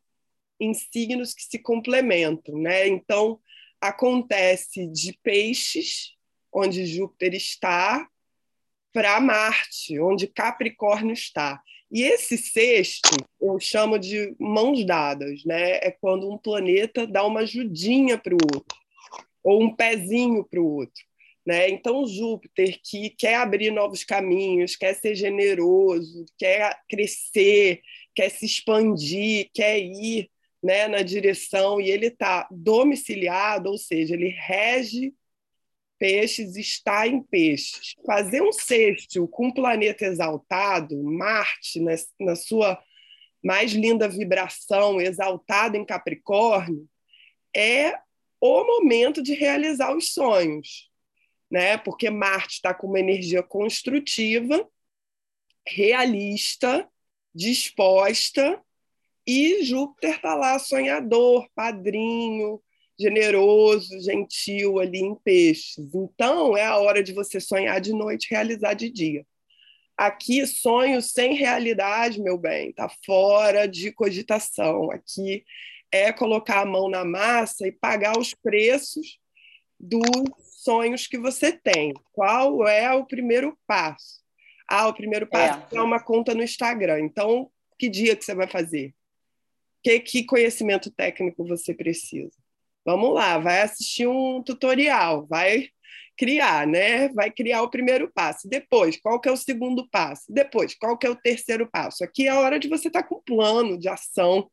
em 0.60 0.74
signos 0.74 1.34
que 1.34 1.44
se 1.44 1.58
complementam, 1.58 2.58
né? 2.58 2.86
Então, 2.90 3.40
acontece 3.80 4.88
de 4.88 5.18
peixes, 5.24 6.16
onde 6.52 6.86
Júpiter 6.86 7.34
está, 7.34 8.06
para 8.94 9.20
Marte, 9.20 10.00
onde 10.00 10.28
Capricórnio 10.28 11.14
está. 11.14 11.62
E 11.92 12.04
esse 12.04 12.38
sexto 12.38 13.10
eu 13.42 13.60
chamo 13.60 13.98
de 13.98 14.36
mãos 14.40 14.86
dadas, 14.86 15.44
né? 15.44 15.78
É 15.78 15.92
quando 15.92 16.32
um 16.32 16.38
planeta 16.38 17.08
dá 17.08 17.26
uma 17.26 17.42
ajudinha 17.42 18.18
para 18.18 18.36
o 18.36 18.38
outro, 18.54 18.78
ou 19.44 19.64
um 19.64 19.76
pezinho 19.76 20.44
para 20.44 20.62
o 20.62 20.76
outro. 20.76 21.10
Né? 21.46 21.70
Então, 21.70 22.06
Júpiter, 22.06 22.80
que 22.84 23.10
quer 23.10 23.36
abrir 23.36 23.72
novos 23.72 24.04
caminhos, 24.04 24.76
quer 24.76 24.94
ser 24.94 25.16
generoso, 25.16 26.26
quer 26.38 26.78
crescer, 26.88 27.82
quer 28.14 28.30
se 28.30 28.46
expandir, 28.46 29.50
quer 29.52 29.80
ir 29.80 30.30
né, 30.62 30.88
na 30.88 31.02
direção, 31.02 31.82
e 31.82 31.90
ele 31.90 32.08
está 32.08 32.48
domiciliado, 32.52 33.70
ou 33.70 33.80
seja, 33.80 34.14
ele 34.14 34.28
rege 34.30 35.14
peixes 36.00 36.56
está 36.56 37.06
em 37.08 37.22
peixes. 37.22 37.94
Fazer 38.06 38.42
um 38.42 38.52
sexto 38.52 39.28
com 39.28 39.48
um 39.48 39.54
planeta 39.54 40.06
exaltado, 40.06 41.02
Marte, 41.04 41.80
na, 41.80 41.92
na 42.20 42.36
sua 42.36 42.82
mais 43.44 43.72
linda 43.72 44.08
vibração, 44.08 45.00
exaltado 45.00 45.78
em 45.78 45.86
Capricórnio, 45.86 46.88
é 47.56 47.94
o 48.42 48.64
momento 48.64 49.22
de 49.22 49.34
realizar 49.34 49.96
os 49.96 50.14
sonhos, 50.14 50.90
né? 51.52 51.78
Porque 51.78 52.10
Marte 52.10 52.56
está 52.56 52.74
com 52.74 52.88
uma 52.88 53.00
energia 53.00 53.44
construtiva, 53.44 54.68
realista, 55.68 56.90
disposta, 57.34 58.62
e 59.28 59.64
Júpiter 59.64 60.16
está 60.16 60.34
lá 60.34 60.58
sonhador, 60.58 61.48
padrinho, 61.54 62.62
generoso, 63.00 64.00
gentil 64.02 64.80
ali 64.80 65.00
em 65.00 65.16
peixes. 65.16 65.78
Então, 65.94 66.58
é 66.58 66.66
a 66.66 66.78
hora 66.78 67.02
de 67.02 67.14
você 67.14 67.40
sonhar 67.40 67.80
de 67.80 67.94
noite 67.94 68.26
e 68.26 68.34
realizar 68.34 68.74
de 68.74 68.90
dia. 68.90 69.26
Aqui, 69.98 70.46
sonho 70.46 71.02
sem 71.02 71.34
realidade, 71.34 72.22
meu 72.22 72.38
bem, 72.38 72.70
está 72.70 72.90
fora 73.06 73.68
de 73.68 73.92
cogitação. 73.92 74.92
Aqui 74.92 75.44
é 75.92 76.12
colocar 76.12 76.62
a 76.62 76.66
mão 76.66 76.90
na 76.90 77.04
massa 77.06 77.68
e 77.68 77.72
pagar 77.72 78.18
os 78.18 78.34
preços 78.34 79.20
dos 79.80 80.04
sonhos 80.64 81.08
que 81.08 81.18
você 81.18 81.52
tem. 81.52 81.94
Qual 82.12 82.68
é 82.68 82.94
o 82.94 83.06
primeiro 83.06 83.58
passo? 83.66 84.20
Ah, 84.68 84.88
o 84.88 84.94
primeiro 84.94 85.26
passo 85.26 85.76
é, 85.76 85.78
é 85.78 85.82
uma 85.82 86.02
conta 86.02 86.34
no 86.34 86.44
Instagram. 86.44 87.00
Então, 87.00 87.50
que 87.78 87.90
dia 87.90 88.16
que 88.16 88.24
você 88.24 88.36
vai 88.36 88.48
fazer? 88.48 88.94
Que, 89.82 90.00
que 90.00 90.26
conhecimento 90.26 90.92
técnico 90.92 91.46
você 91.46 91.74
precisa? 91.74 92.38
Vamos 92.90 93.14
lá, 93.14 93.38
vai 93.38 93.62
assistir 93.62 94.08
um 94.08 94.42
tutorial, 94.42 95.28
vai 95.28 95.68
criar, 96.18 96.66
né? 96.66 97.08
Vai 97.10 97.30
criar 97.30 97.62
o 97.62 97.70
primeiro 97.70 98.12
passo. 98.12 98.50
Depois, 98.50 99.00
qual 99.00 99.22
que 99.22 99.30
é 99.30 99.32
o 99.32 99.38
segundo 99.38 99.88
passo? 99.92 100.24
Depois, 100.28 100.74
qual 100.74 100.98
que 100.98 101.06
é 101.06 101.10
o 101.12 101.16
terceiro 101.16 101.70
passo? 101.70 102.04
Aqui 102.04 102.26
é 102.26 102.32
a 102.32 102.40
hora 102.40 102.58
de 102.58 102.68
você 102.68 102.88
estar 102.88 103.04
tá 103.04 103.08
com 103.08 103.18
um 103.18 103.22
plano 103.22 103.78
de 103.78 103.88
ação, 103.88 104.50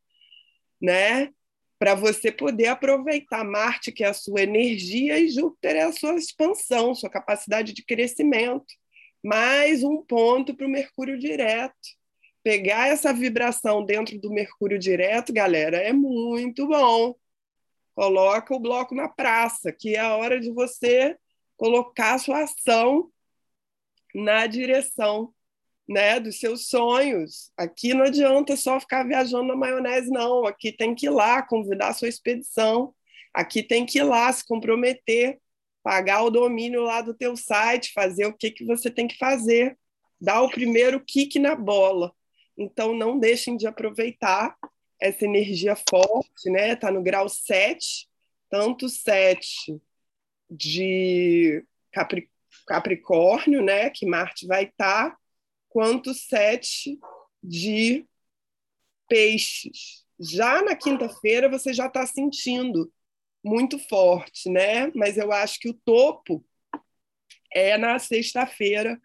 né? 0.79 1.31
Para 1.79 1.95
você 1.95 2.31
poder 2.31 2.67
aproveitar 2.67 3.43
Marte, 3.43 3.91
que 3.91 4.05
é 4.05 4.09
a 4.09 4.13
sua 4.13 4.43
energia, 4.43 5.19
e 5.19 5.31
Júpiter 5.31 5.75
é 5.75 5.85
a 5.85 5.93
sua 5.93 6.15
expansão, 6.17 6.95
sua 6.95 7.09
capacidade 7.09 7.73
de 7.73 7.83
crescimento. 7.83 8.67
Mais 9.25 9.83
um 9.83 10.03
ponto 10.03 10.55
para 10.55 10.67
o 10.67 10.71
Mercúrio 10.71 11.19
direto. 11.19 11.75
Pegar 12.45 12.89
essa 12.89 13.15
vibração 13.15 13.83
dentro 13.83 14.21
do 14.21 14.29
Mercúrio 14.29 14.79
direto, 14.79 15.33
galera, 15.33 15.79
é 15.79 15.95
muito 15.95 16.69
bom. 16.69 17.15
Coloca 17.97 18.55
o 18.55 18.61
bloco 18.61 18.95
na 18.95 19.09
praça, 19.09 19.73
que 19.73 19.97
é 19.97 20.01
a 20.01 20.15
hora 20.15 20.39
de 20.39 20.53
você 20.53 21.17
colocar 21.57 22.13
a 22.13 22.19
sua 22.19 22.43
ação 22.43 23.11
na 24.15 24.47
direção 24.47 25.33
né, 25.89 26.21
dos 26.21 26.39
seus 26.39 26.69
sonhos. 26.69 27.51
Aqui 27.57 27.95
não 27.95 28.05
adianta 28.05 28.55
só 28.55 28.79
ficar 28.79 29.03
viajando 29.03 29.45
na 29.45 29.57
maionese, 29.57 30.11
não. 30.11 30.45
Aqui 30.45 30.71
tem 30.73 30.95
que 30.95 31.07
ir 31.07 31.11
lá 31.11 31.41
convidar 31.41 31.89
a 31.89 31.95
sua 31.95 32.07
expedição. 32.09 32.95
Aqui 33.33 33.63
tem 33.63 33.87
que 33.87 33.99
ir 33.99 34.03
lá 34.03 34.31
se 34.31 34.45
comprometer, 34.45 35.41
pagar 35.83 36.23
o 36.23 36.31
domínio 36.31 36.83
lá 36.83 37.01
do 37.01 37.15
teu 37.15 37.35
site, 37.35 37.95
fazer 37.95 38.27
o 38.27 38.37
que, 38.37 38.51
que 38.51 38.67
você 38.67 38.91
tem 38.91 39.09
que 39.09 39.17
fazer, 39.17 39.79
dar 40.21 40.43
o 40.43 40.51
primeiro 40.51 41.03
kick 41.03 41.39
na 41.39 41.57
bola. 41.57 42.13
Então, 42.59 42.95
não 42.95 43.19
deixem 43.19 43.57
de 43.57 43.67
aproveitar 43.67 44.55
essa 45.01 45.25
energia 45.25 45.77
forte, 45.77 46.51
né? 46.51 46.73
Está 46.73 46.91
no 46.91 47.03
grau 47.03 47.29
7, 47.29 48.09
tanto 48.51 48.89
7 48.89 49.81
de 50.51 51.65
Capricórnio, 52.67 53.63
né, 53.63 53.91
que 53.91 54.07
Marte 54.07 54.47
vai 54.47 54.65
estar, 54.65 55.11
tá, 55.11 55.17
quanto 55.69 56.15
sete 56.15 56.99
de 57.43 58.07
peixes. 59.09 60.05
Já 60.19 60.63
na 60.63 60.75
quinta-feira 60.75 61.49
você 61.49 61.73
já 61.73 61.87
está 61.87 62.07
sentindo 62.07 62.93
muito 63.45 63.79
forte, 63.79 64.49
né? 64.49 64.91
Mas 64.95 65.17
eu 65.17 65.31
acho 65.31 65.61
que 65.61 65.69
o 65.69 65.75
topo 65.75 66.45
é 67.53 67.77
na 67.77 67.99
sexta-feira, 67.99 69.01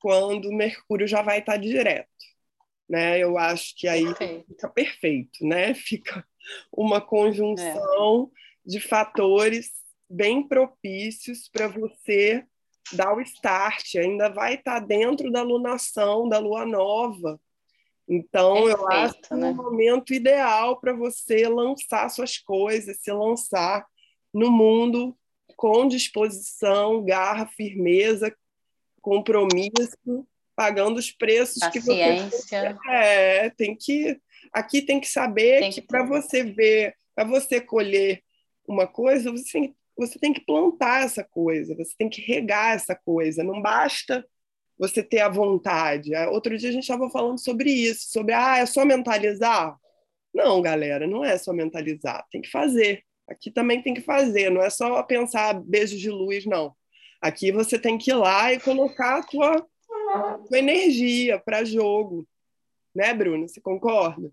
quando 0.00 0.52
Mercúrio 0.52 1.06
já 1.06 1.22
vai 1.22 1.38
estar 1.38 1.52
tá 1.52 1.58
direto. 1.58 2.08
Né? 2.88 3.18
Eu 3.18 3.36
acho 3.36 3.74
que 3.76 3.86
aí 3.86 4.04
perfeito. 4.04 4.46
fica 4.48 4.68
perfeito, 4.68 5.46
né? 5.46 5.74
Fica 5.74 6.24
uma 6.72 7.00
conjunção 7.00 8.30
é. 8.66 8.70
de 8.70 8.80
fatores 8.80 9.70
bem 10.08 10.46
propícios 10.46 11.48
para 11.52 11.68
você 11.68 12.44
dar 12.92 13.14
o 13.14 13.20
start. 13.20 13.96
Ainda 13.96 14.28
vai 14.30 14.54
estar 14.54 14.80
tá 14.80 14.86
dentro 14.86 15.30
da 15.30 15.42
lunação, 15.42 16.28
da 16.28 16.38
lua 16.38 16.64
nova. 16.64 17.38
Então, 18.08 18.54
Perfeito, 18.54 18.80
eu 18.80 18.88
acho 18.88 19.20
que 19.20 19.34
né? 19.34 19.48
é 19.48 19.50
um 19.50 19.54
momento 19.54 20.14
ideal 20.14 20.80
para 20.80 20.94
você 20.94 21.46
lançar 21.46 22.08
suas 22.08 22.38
coisas, 22.38 22.96
se 23.02 23.12
lançar 23.12 23.86
no 24.32 24.50
mundo 24.50 25.14
com 25.56 25.86
disposição, 25.86 27.04
garra, 27.04 27.46
firmeza, 27.46 28.34
compromisso, 29.02 30.26
pagando 30.58 30.98
os 30.98 31.12
preços 31.12 31.60
Paciência. 31.60 32.72
que 32.72 32.78
você 32.80 32.90
é, 32.90 33.50
tem 33.50 33.76
que 33.76 34.20
aqui 34.52 34.82
tem 34.82 34.98
que 34.98 35.06
saber 35.06 35.60
tem 35.60 35.70
que, 35.70 35.80
que 35.80 35.86
para 35.86 36.04
você 36.04 36.42
ver, 36.42 36.96
para 37.14 37.22
você 37.22 37.60
colher 37.60 38.24
uma 38.66 38.84
coisa, 38.84 39.30
você 39.30 39.72
você 39.96 40.18
tem 40.18 40.32
que 40.32 40.40
plantar 40.40 41.04
essa 41.04 41.22
coisa, 41.22 41.76
você 41.76 41.92
tem 41.96 42.08
que 42.08 42.20
regar 42.20 42.74
essa 42.74 42.94
coisa. 42.94 43.42
Não 43.42 43.62
basta 43.62 44.24
você 44.76 45.02
ter 45.02 45.20
a 45.20 45.28
vontade. 45.28 46.14
Ah, 46.14 46.30
outro 46.30 46.56
dia 46.56 46.70
a 46.70 46.72
gente 46.72 46.82
estava 46.82 47.08
falando 47.10 47.38
sobre 47.38 47.70
isso, 47.70 48.08
sobre 48.10 48.32
ah, 48.32 48.58
é 48.58 48.66
só 48.66 48.84
mentalizar. 48.84 49.76
Não, 50.34 50.60
galera, 50.60 51.06
não 51.06 51.24
é 51.24 51.38
só 51.38 51.52
mentalizar, 51.52 52.24
tem 52.30 52.40
que 52.40 52.50
fazer. 52.50 53.02
Aqui 53.28 53.50
também 53.50 53.82
tem 53.82 53.94
que 53.94 54.00
fazer, 54.00 54.50
não 54.50 54.62
é 54.62 54.70
só 54.70 55.02
pensar 55.04 55.54
beijos 55.54 56.00
de 56.00 56.10
luz, 56.10 56.46
não. 56.46 56.74
Aqui 57.20 57.52
você 57.52 57.78
tem 57.78 57.96
que 57.96 58.10
ir 58.10 58.14
lá 58.14 58.52
e 58.52 58.60
colocar 58.60 59.18
a 59.18 59.22
tua, 59.22 59.66
tua 60.46 60.58
energia 60.58 61.38
para 61.38 61.64
jogo. 61.64 62.26
Né, 62.94 63.12
Bruna? 63.14 63.46
Você 63.46 63.60
concorda? 63.60 64.30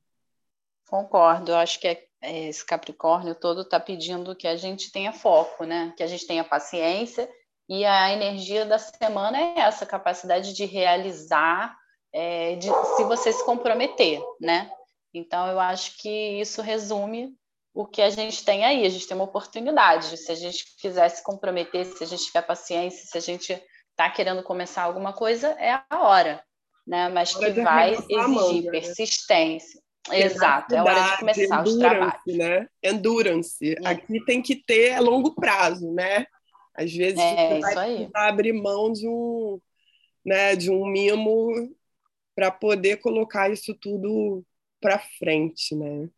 Concordo, 0.87 1.51
eu 1.51 1.57
acho 1.57 1.79
que 1.79 1.87
é 1.87 2.05
é, 2.25 2.47
esse 2.47 2.65
Capricórnio 2.65 3.35
todo 3.35 3.61
está 3.61 3.79
pedindo 3.79 4.35
que 4.35 4.47
a 4.47 4.55
gente 4.55 4.91
tenha 4.91 5.13
foco, 5.13 5.63
né? 5.63 5.93
Que 5.95 6.01
a 6.01 6.07
gente 6.07 6.25
tenha 6.25 6.43
paciência 6.43 7.29
e 7.69 7.85
a 7.85 8.11
energia 8.11 8.65
da 8.65 8.79
semana 8.79 9.37
é 9.39 9.59
essa 9.59 9.85
capacidade 9.85 10.53
de 10.53 10.65
realizar, 10.65 11.77
é, 12.11 12.55
de, 12.55 12.67
se 12.95 13.03
você 13.03 13.31
se 13.31 13.45
comprometer, 13.45 14.19
né? 14.41 14.71
Então 15.13 15.47
eu 15.47 15.59
acho 15.59 15.97
que 15.97 16.39
isso 16.39 16.63
resume 16.63 17.35
o 17.73 17.85
que 17.85 18.01
a 18.01 18.09
gente 18.09 18.43
tem 18.43 18.65
aí. 18.65 18.85
A 18.85 18.89
gente 18.89 19.07
tem 19.07 19.15
uma 19.15 19.25
oportunidade. 19.25 20.17
Se 20.17 20.31
a 20.31 20.35
gente 20.35 20.65
quiser 20.77 21.09
se 21.09 21.23
comprometer, 21.23 21.85
se 21.85 22.03
a 22.03 22.07
gente 22.07 22.25
tiver 22.25 22.41
paciência, 22.41 23.05
se 23.05 23.17
a 23.17 23.21
gente 23.21 23.63
está 23.95 24.09
querendo 24.09 24.43
começar 24.43 24.83
alguma 24.83 25.13
coisa, 25.13 25.47
é 25.59 25.71
a 25.89 26.01
hora, 26.01 26.43
né? 26.85 27.07
Mas 27.09 27.33
que 27.33 27.49
vai 27.51 27.93
exigir 27.93 28.65
né? 28.65 28.71
persistência. 28.71 29.81
Exato, 30.11 30.75
é 30.75 30.81
hora 30.81 31.01
de 31.01 31.17
começar 31.17 31.63
os 31.63 31.77
trabalhos. 31.77 32.37
Né? 32.37 32.67
Endurance. 32.83 33.75
Aqui 33.83 34.23
tem 34.23 34.41
que 34.41 34.55
ter 34.55 34.93
a 34.93 34.99
longo 34.99 35.33
prazo, 35.33 35.91
né? 35.91 36.27
Às 36.75 36.93
vezes 36.93 37.17
é, 37.17 37.59
você 37.59 38.09
abrir 38.13 38.53
mão 38.53 38.91
de 38.91 39.07
um, 39.07 39.59
né, 40.23 40.55
de 40.55 40.69
um 40.69 40.85
mimo 40.85 41.73
para 42.35 42.51
poder 42.51 42.97
colocar 42.97 43.49
isso 43.49 43.73
tudo 43.73 44.43
para 44.81 44.99
frente, 45.17 45.73
né? 45.73 46.09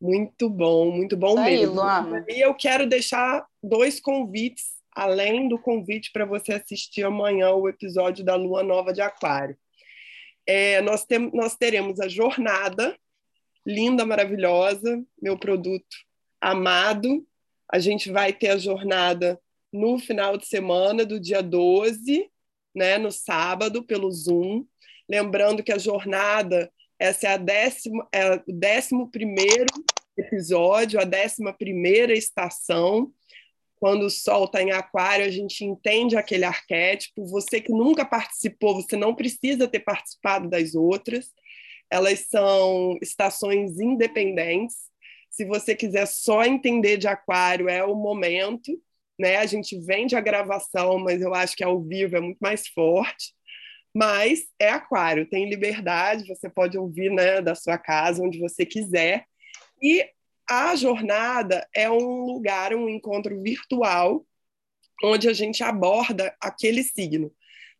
Muito 0.00 0.48
bom, 0.50 0.90
muito 0.90 1.16
bom 1.16 1.32
isso 1.32 1.74
mesmo. 1.74 1.82
Aí, 1.82 2.24
e 2.28 2.40
eu 2.40 2.54
quero 2.54 2.86
deixar 2.86 3.46
dois 3.62 4.00
convites, 4.00 4.73
além 4.94 5.48
do 5.48 5.58
convite 5.58 6.10
para 6.12 6.24
você 6.24 6.54
assistir 6.54 7.02
amanhã 7.02 7.50
o 7.52 7.68
episódio 7.68 8.24
da 8.24 8.34
Lua 8.36 8.62
Nova 8.62 8.92
de 8.92 9.00
Aquário 9.00 9.56
é, 10.46 10.80
nós, 10.82 11.04
tem, 11.04 11.30
nós 11.32 11.56
teremos 11.56 12.00
a 12.00 12.08
jornada, 12.08 12.96
linda, 13.66 14.04
maravilhosa, 14.04 15.02
meu 15.20 15.38
produto 15.38 15.96
amado. 16.40 17.26
A 17.70 17.78
gente 17.78 18.10
vai 18.10 18.32
ter 18.32 18.50
a 18.50 18.58
jornada 18.58 19.40
no 19.72 19.98
final 19.98 20.36
de 20.36 20.46
semana, 20.46 21.04
do 21.04 21.18
dia 21.18 21.42
12, 21.42 22.30
né, 22.74 22.98
no 22.98 23.10
sábado, 23.10 23.82
pelo 23.82 24.10
Zoom. 24.10 24.64
Lembrando 25.08 25.62
que 25.62 25.72
a 25.72 25.78
jornada, 25.78 26.70
essa 26.98 27.28
é, 27.28 27.32
a 27.32 27.36
décima, 27.36 28.06
é 28.12 28.34
o 28.34 28.42
décimo 28.46 29.10
primeiro 29.10 29.66
episódio, 30.16 31.00
a 31.00 31.04
décima 31.04 31.52
primeira 31.52 32.12
estação 32.12 33.10
quando 33.84 34.06
o 34.06 34.10
Sol 34.10 34.46
está 34.46 34.62
em 34.62 34.72
Aquário, 34.72 35.26
a 35.26 35.30
gente 35.30 35.62
entende 35.62 36.16
aquele 36.16 36.46
arquétipo. 36.46 37.26
Você 37.26 37.60
que 37.60 37.70
nunca 37.70 38.02
participou, 38.02 38.76
você 38.76 38.96
não 38.96 39.14
precisa 39.14 39.68
ter 39.68 39.80
participado 39.80 40.48
das 40.48 40.74
outras. 40.74 41.30
Elas 41.90 42.20
são 42.20 42.96
estações 43.02 43.78
independentes. 43.78 44.74
Se 45.28 45.44
você 45.44 45.74
quiser 45.74 46.06
só 46.06 46.46
entender 46.46 46.96
de 46.96 47.06
Aquário, 47.06 47.68
é 47.68 47.84
o 47.84 47.94
momento. 47.94 48.72
Né? 49.20 49.36
A 49.36 49.44
gente 49.44 49.78
vende 49.78 50.16
a 50.16 50.20
gravação, 50.22 50.98
mas 50.98 51.20
eu 51.20 51.34
acho 51.34 51.54
que 51.54 51.62
ao 51.62 51.78
vivo 51.82 52.16
é 52.16 52.20
muito 52.22 52.38
mais 52.40 52.66
forte. 52.68 53.34
Mas 53.94 54.46
é 54.58 54.70
Aquário, 54.70 55.28
tem 55.28 55.50
liberdade, 55.50 56.26
você 56.26 56.48
pode 56.48 56.78
ouvir 56.78 57.10
né, 57.10 57.42
da 57.42 57.54
sua 57.54 57.76
casa, 57.76 58.22
onde 58.24 58.40
você 58.40 58.64
quiser. 58.64 59.26
E 59.82 60.08
a 60.48 60.76
jornada 60.76 61.66
é 61.74 61.90
um 61.90 62.24
lugar, 62.24 62.74
um 62.74 62.88
encontro 62.88 63.40
virtual, 63.40 64.24
onde 65.02 65.28
a 65.28 65.32
gente 65.32 65.62
aborda 65.62 66.34
aquele 66.40 66.82
signo. 66.82 67.32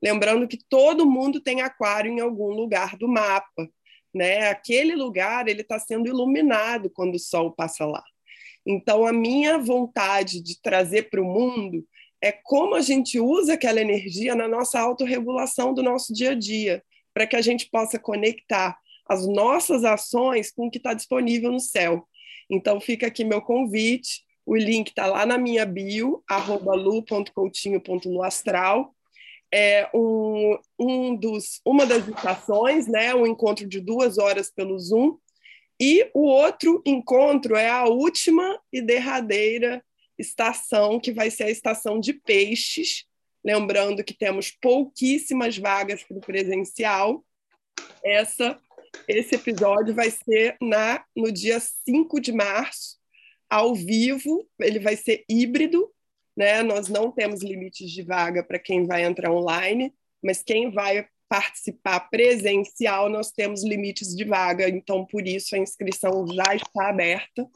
Lembrando 0.02 0.48
que 0.48 0.58
todo 0.68 1.08
mundo 1.08 1.40
tem 1.40 1.62
aquário 1.62 2.10
em 2.10 2.20
algum 2.20 2.50
lugar 2.50 2.96
do 2.96 3.08
mapa. 3.08 3.68
Né? 4.12 4.48
Aquele 4.48 4.94
lugar 4.94 5.48
ele 5.48 5.62
está 5.62 5.78
sendo 5.78 6.08
iluminado 6.08 6.90
quando 6.90 7.14
o 7.14 7.18
sol 7.18 7.52
passa 7.52 7.84
lá. 7.84 8.04
Então, 8.66 9.06
a 9.06 9.12
minha 9.12 9.58
vontade 9.58 10.40
de 10.40 10.60
trazer 10.60 11.10
para 11.10 11.20
o 11.20 11.24
mundo 11.24 11.86
é 12.20 12.32
como 12.32 12.74
a 12.74 12.80
gente 12.80 13.20
usa 13.20 13.54
aquela 13.54 13.80
energia 13.80 14.34
na 14.34 14.48
nossa 14.48 14.80
autorregulação 14.80 15.74
do 15.74 15.82
nosso 15.82 16.12
dia 16.12 16.30
a 16.30 16.34
dia, 16.34 16.82
para 17.12 17.26
que 17.26 17.36
a 17.36 17.42
gente 17.42 17.68
possa 17.70 17.98
conectar 17.98 18.78
as 19.06 19.26
nossas 19.26 19.84
ações 19.84 20.50
com 20.50 20.66
o 20.66 20.70
que 20.70 20.78
está 20.78 20.94
disponível 20.94 21.52
no 21.52 21.60
céu. 21.60 22.08
Então, 22.50 22.80
fica 22.80 23.06
aqui 23.06 23.24
meu 23.24 23.42
convite 23.42 24.24
O 24.46 24.56
link 24.56 24.88
está 24.88 25.06
lá 25.06 25.24
na 25.24 25.38
minha 25.38 25.64
bio, 25.64 26.22
lu.coutinho.luastral. 26.28 28.92
É 29.52 29.88
um, 29.94 30.58
um 30.78 31.14
dos, 31.14 31.60
uma 31.64 31.86
das 31.86 32.08
estações, 32.08 32.88
né, 32.88 33.14
um 33.14 33.26
encontro 33.26 33.68
de 33.68 33.80
duas 33.80 34.18
horas 34.18 34.50
pelo 34.50 34.76
Zoom, 34.78 35.16
e 35.80 36.08
o 36.14 36.22
outro 36.22 36.82
encontro 36.86 37.56
é 37.56 37.68
a 37.68 37.84
última 37.84 38.60
e 38.72 38.80
derradeira 38.80 39.82
estação, 40.18 41.00
que 41.00 41.12
vai 41.12 41.30
ser 41.30 41.44
a 41.44 41.50
estação 41.50 41.98
de 41.98 42.12
peixes. 42.12 43.04
Lembrando 43.44 44.04
que 44.04 44.16
temos 44.16 44.50
pouquíssimas 44.50 45.58
vagas 45.58 46.02
para 46.02 46.16
o 46.16 46.20
presencial. 46.20 47.24
Essa, 48.04 48.58
esse 49.08 49.34
episódio 49.34 49.94
vai 49.94 50.10
ser 50.10 50.56
na, 50.60 51.04
no 51.16 51.30
dia 51.30 51.60
5 51.60 52.20
de 52.20 52.32
março, 52.32 52.96
ao 53.48 53.74
vivo, 53.74 54.48
ele 54.58 54.78
vai 54.78 54.96
ser 54.96 55.24
híbrido, 55.28 55.90
né? 56.36 56.62
Nós 56.62 56.88
não 56.88 57.12
temos 57.12 57.42
limites 57.42 57.90
de 57.90 58.02
vaga 58.02 58.42
para 58.42 58.58
quem 58.58 58.86
vai 58.86 59.04
entrar 59.04 59.30
online, 59.30 59.94
mas 60.22 60.42
quem 60.42 60.70
vai 60.70 61.06
participar 61.28 62.00
presencial, 62.10 63.08
nós 63.08 63.30
temos 63.30 63.64
limites 63.64 64.14
de 64.14 64.24
vaga, 64.24 64.68
então 64.68 65.04
por 65.04 65.26
isso 65.26 65.54
a 65.54 65.58
inscrição 65.58 66.26
já 66.26 66.54
está 66.54 66.88
aberta. 66.88 67.46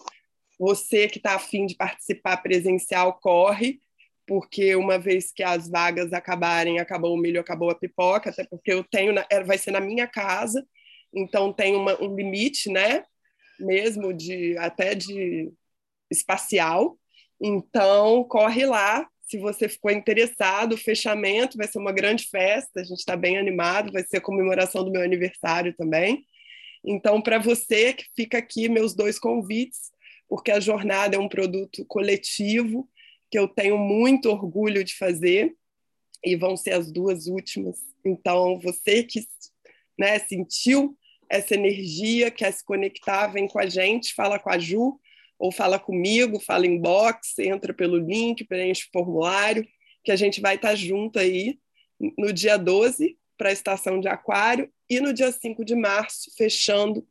Você 0.58 1.08
que 1.08 1.18
está 1.18 1.34
afim 1.34 1.66
de 1.66 1.76
participar 1.76 2.38
presencial, 2.38 3.18
corre, 3.20 3.80
porque 4.26 4.74
uma 4.76 4.98
vez 4.98 5.32
que 5.32 5.42
as 5.42 5.68
vagas 5.68 6.12
acabarem, 6.12 6.78
acabou 6.78 7.14
o 7.14 7.16
milho, 7.16 7.40
acabou 7.40 7.70
a 7.70 7.74
pipoca, 7.74 8.30
até 8.30 8.44
porque 8.44 8.72
eu 8.72 8.84
tenho, 8.84 9.14
é, 9.30 9.42
vai 9.42 9.56
ser 9.56 9.70
na 9.70 9.80
minha 9.80 10.06
casa, 10.06 10.66
então 11.14 11.52
tem 11.52 11.74
uma, 11.74 12.00
um 12.02 12.14
limite, 12.14 12.70
né? 12.70 13.04
Mesmo 13.58 14.12
de 14.12 14.56
até 14.58 14.94
de 14.94 15.52
espacial. 16.10 16.98
Então, 17.40 18.24
corre 18.24 18.66
lá. 18.66 19.06
Se 19.22 19.38
você 19.38 19.68
ficou 19.68 19.90
interessado, 19.90 20.72
o 20.72 20.78
fechamento 20.78 21.56
vai 21.56 21.66
ser 21.66 21.78
uma 21.78 21.92
grande 21.92 22.24
festa. 22.28 22.80
A 22.80 22.84
gente 22.84 22.98
está 22.98 23.16
bem 23.16 23.38
animado. 23.38 23.92
Vai 23.92 24.02
ser 24.02 24.18
a 24.18 24.22
comemoração 24.22 24.84
do 24.84 24.90
meu 24.90 25.02
aniversário 25.02 25.74
também. 25.76 26.24
Então, 26.84 27.20
para 27.20 27.38
você 27.38 27.92
que 27.92 28.04
fica 28.16 28.38
aqui, 28.38 28.68
meus 28.68 28.94
dois 28.94 29.18
convites, 29.18 29.90
porque 30.28 30.50
a 30.50 30.60
jornada 30.60 31.16
é 31.16 31.18
um 31.18 31.28
produto 31.28 31.84
coletivo 31.86 32.88
que 33.30 33.38
eu 33.38 33.48
tenho 33.48 33.76
muito 33.76 34.30
orgulho 34.30 34.82
de 34.84 34.96
fazer 34.96 35.54
e 36.24 36.36
vão 36.36 36.56
ser 36.56 36.72
as 36.72 36.90
duas 36.90 37.26
últimas. 37.26 37.78
Então, 38.04 38.58
você 38.58 39.02
que 39.02 39.26
né, 39.98 40.18
sentiu 40.18 40.96
essa 41.28 41.54
energia, 41.54 42.30
quer 42.30 42.52
se 42.52 42.64
conectar, 42.64 43.26
vem 43.28 43.46
com 43.46 43.58
a 43.58 43.66
gente, 43.66 44.14
fala 44.14 44.38
com 44.38 44.50
a 44.50 44.58
Ju 44.58 44.98
ou 45.38 45.52
fala 45.52 45.78
comigo, 45.78 46.40
fala 46.40 46.66
inbox, 46.66 47.38
entra 47.38 47.72
pelo 47.72 47.96
link, 47.96 48.44
preenche 48.44 48.86
o 48.86 48.90
formulário, 48.92 49.66
que 50.02 50.10
a 50.10 50.16
gente 50.16 50.40
vai 50.40 50.56
estar 50.56 50.74
junto 50.74 51.18
aí 51.18 51.58
no 52.16 52.32
dia 52.32 52.56
12 52.56 53.16
para 53.36 53.50
a 53.50 53.52
estação 53.52 54.00
de 54.00 54.08
Aquário 54.08 54.70
e 54.88 55.00
no 55.00 55.12
dia 55.12 55.30
5 55.30 55.64
de 55.64 55.76
março, 55.76 56.30
fechando 56.36 57.06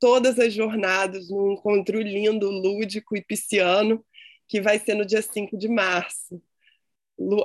todas 0.00 0.38
as 0.38 0.52
jornadas 0.52 1.28
num 1.28 1.52
encontro 1.52 2.00
lindo, 2.00 2.50
lúdico 2.50 3.16
e 3.16 3.22
pisciano, 3.22 4.04
que 4.48 4.60
vai 4.60 4.78
ser 4.78 4.94
no 4.94 5.04
dia 5.04 5.20
5 5.20 5.56
de 5.56 5.68
março. 5.68 6.40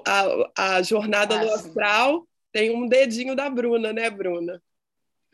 A, 0.06 0.75
a 0.77 0.82
jornada 0.82 1.38
do 1.39 1.49
astral 1.51 2.27
tem 2.51 2.69
um 2.69 2.88
dedinho 2.88 3.36
da 3.36 3.49
Bruna, 3.49 3.91
né, 3.91 4.10
Bruna? 4.10 4.62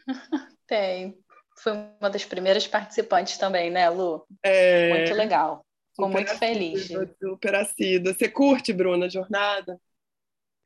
tem 0.68 1.18
foi 1.58 1.74
uma 1.74 2.10
das 2.10 2.24
primeiras 2.24 2.68
participantes 2.68 3.38
também, 3.38 3.70
né, 3.72 3.90
Lu? 3.90 4.26
É... 4.44 4.90
Muito 4.94 5.14
legal. 5.16 5.66
Fico 5.96 6.10
muito 6.10 6.38
feliz. 6.38 6.88
Super 7.20 7.56
assídua. 7.56 8.14
Você 8.14 8.30
curte, 8.30 8.72
Bruna, 8.72 9.08
a 9.08 9.10
jornada? 9.10 9.80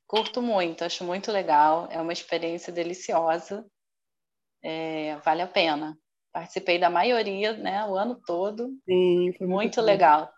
Curto 0.06 0.42
muito, 0.42 0.84
acho 0.84 1.06
muito 1.06 1.32
legal. 1.32 1.88
É 1.90 2.02
uma 2.02 2.12
experiência 2.12 2.74
deliciosa. 2.74 3.66
É, 4.62 5.16
vale 5.24 5.42
a 5.42 5.48
pena. 5.48 5.98
Participei 6.34 6.78
da 6.78 6.90
maioria, 6.90 7.54
né, 7.54 7.86
o 7.86 7.96
ano 7.96 8.20
todo. 8.26 8.68
Sim, 8.86 9.34
foi 9.38 9.48
muito, 9.48 9.56
muito 9.56 9.82
legal. 9.82 10.30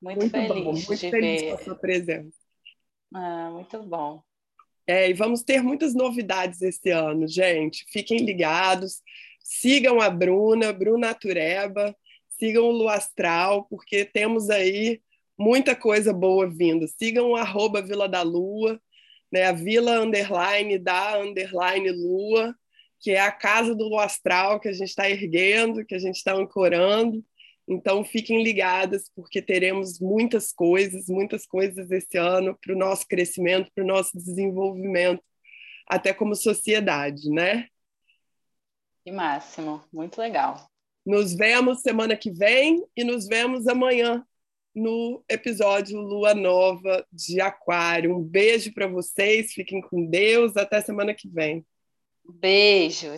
Muito, 0.00 0.20
muito 0.20 0.30
feliz 0.30 0.64
bom, 0.64 0.72
muito 0.72 0.96
de 0.96 1.10
feliz 1.10 1.42
ver. 1.42 1.48
com 1.48 1.54
a 1.54 1.64
sua 1.64 1.74
presença. 1.74 2.38
Ah, 3.12 3.50
muito 3.50 3.82
bom. 3.82 4.22
É, 4.88 5.10
e 5.10 5.12
vamos 5.12 5.42
ter 5.42 5.62
muitas 5.62 5.94
novidades 5.94 6.62
esse 6.62 6.88
ano, 6.88 7.28
gente. 7.28 7.84
Fiquem 7.92 8.24
ligados. 8.24 9.02
Sigam 9.44 10.00
a 10.00 10.08
Bruna, 10.08 10.72
Bruna 10.72 11.14
Tureba, 11.14 11.94
sigam 12.38 12.64
o 12.64 12.70
Lu 12.70 12.88
Astral, 12.88 13.64
porque 13.64 14.06
temos 14.06 14.48
aí 14.48 15.02
muita 15.38 15.76
coisa 15.76 16.10
boa 16.10 16.48
vindo. 16.48 16.88
Sigam 16.88 17.32
o 17.32 17.36
arroba 17.36 17.82
Vila 17.82 18.08
da 18.08 18.22
Lua, 18.22 18.80
né, 19.30 19.44
a 19.44 19.52
Vila 19.52 20.00
Underline 20.00 20.78
da 20.78 21.20
Underline 21.20 21.90
Lua, 21.90 22.54
que 22.98 23.10
é 23.10 23.20
a 23.20 23.30
casa 23.30 23.74
do 23.74 23.88
Lu 23.88 23.98
Astral 23.98 24.58
que 24.58 24.68
a 24.68 24.72
gente 24.72 24.88
está 24.88 25.08
erguendo, 25.08 25.84
que 25.84 25.94
a 25.94 25.98
gente 25.98 26.16
está 26.16 26.32
ancorando. 26.34 27.22
Então, 27.70 28.02
fiquem 28.02 28.42
ligadas, 28.42 29.10
porque 29.14 29.42
teremos 29.42 30.00
muitas 30.00 30.52
coisas, 30.52 31.06
muitas 31.06 31.46
coisas 31.46 31.90
esse 31.90 32.16
ano 32.16 32.58
para 32.58 32.74
o 32.74 32.78
nosso 32.78 33.06
crescimento, 33.06 33.70
para 33.74 33.84
o 33.84 33.86
nosso 33.86 34.16
desenvolvimento, 34.16 35.22
até 35.86 36.14
como 36.14 36.34
sociedade, 36.34 37.30
né? 37.30 37.68
Que 39.04 39.12
máximo, 39.12 39.82
muito 39.92 40.18
legal. 40.18 40.66
Nos 41.04 41.34
vemos 41.34 41.82
semana 41.82 42.16
que 42.16 42.30
vem 42.30 42.82
e 42.96 43.04
nos 43.04 43.26
vemos 43.26 43.66
amanhã 43.66 44.24
no 44.74 45.22
episódio 45.28 46.00
Lua 46.00 46.32
Nova 46.34 47.06
de 47.12 47.40
Aquário. 47.40 48.16
Um 48.16 48.22
beijo 48.22 48.72
para 48.72 48.86
vocês, 48.86 49.52
fiquem 49.52 49.82
com 49.82 50.06
Deus, 50.06 50.56
até 50.56 50.80
semana 50.80 51.14
que 51.14 51.28
vem. 51.28 51.66
Beijo, 52.24 53.08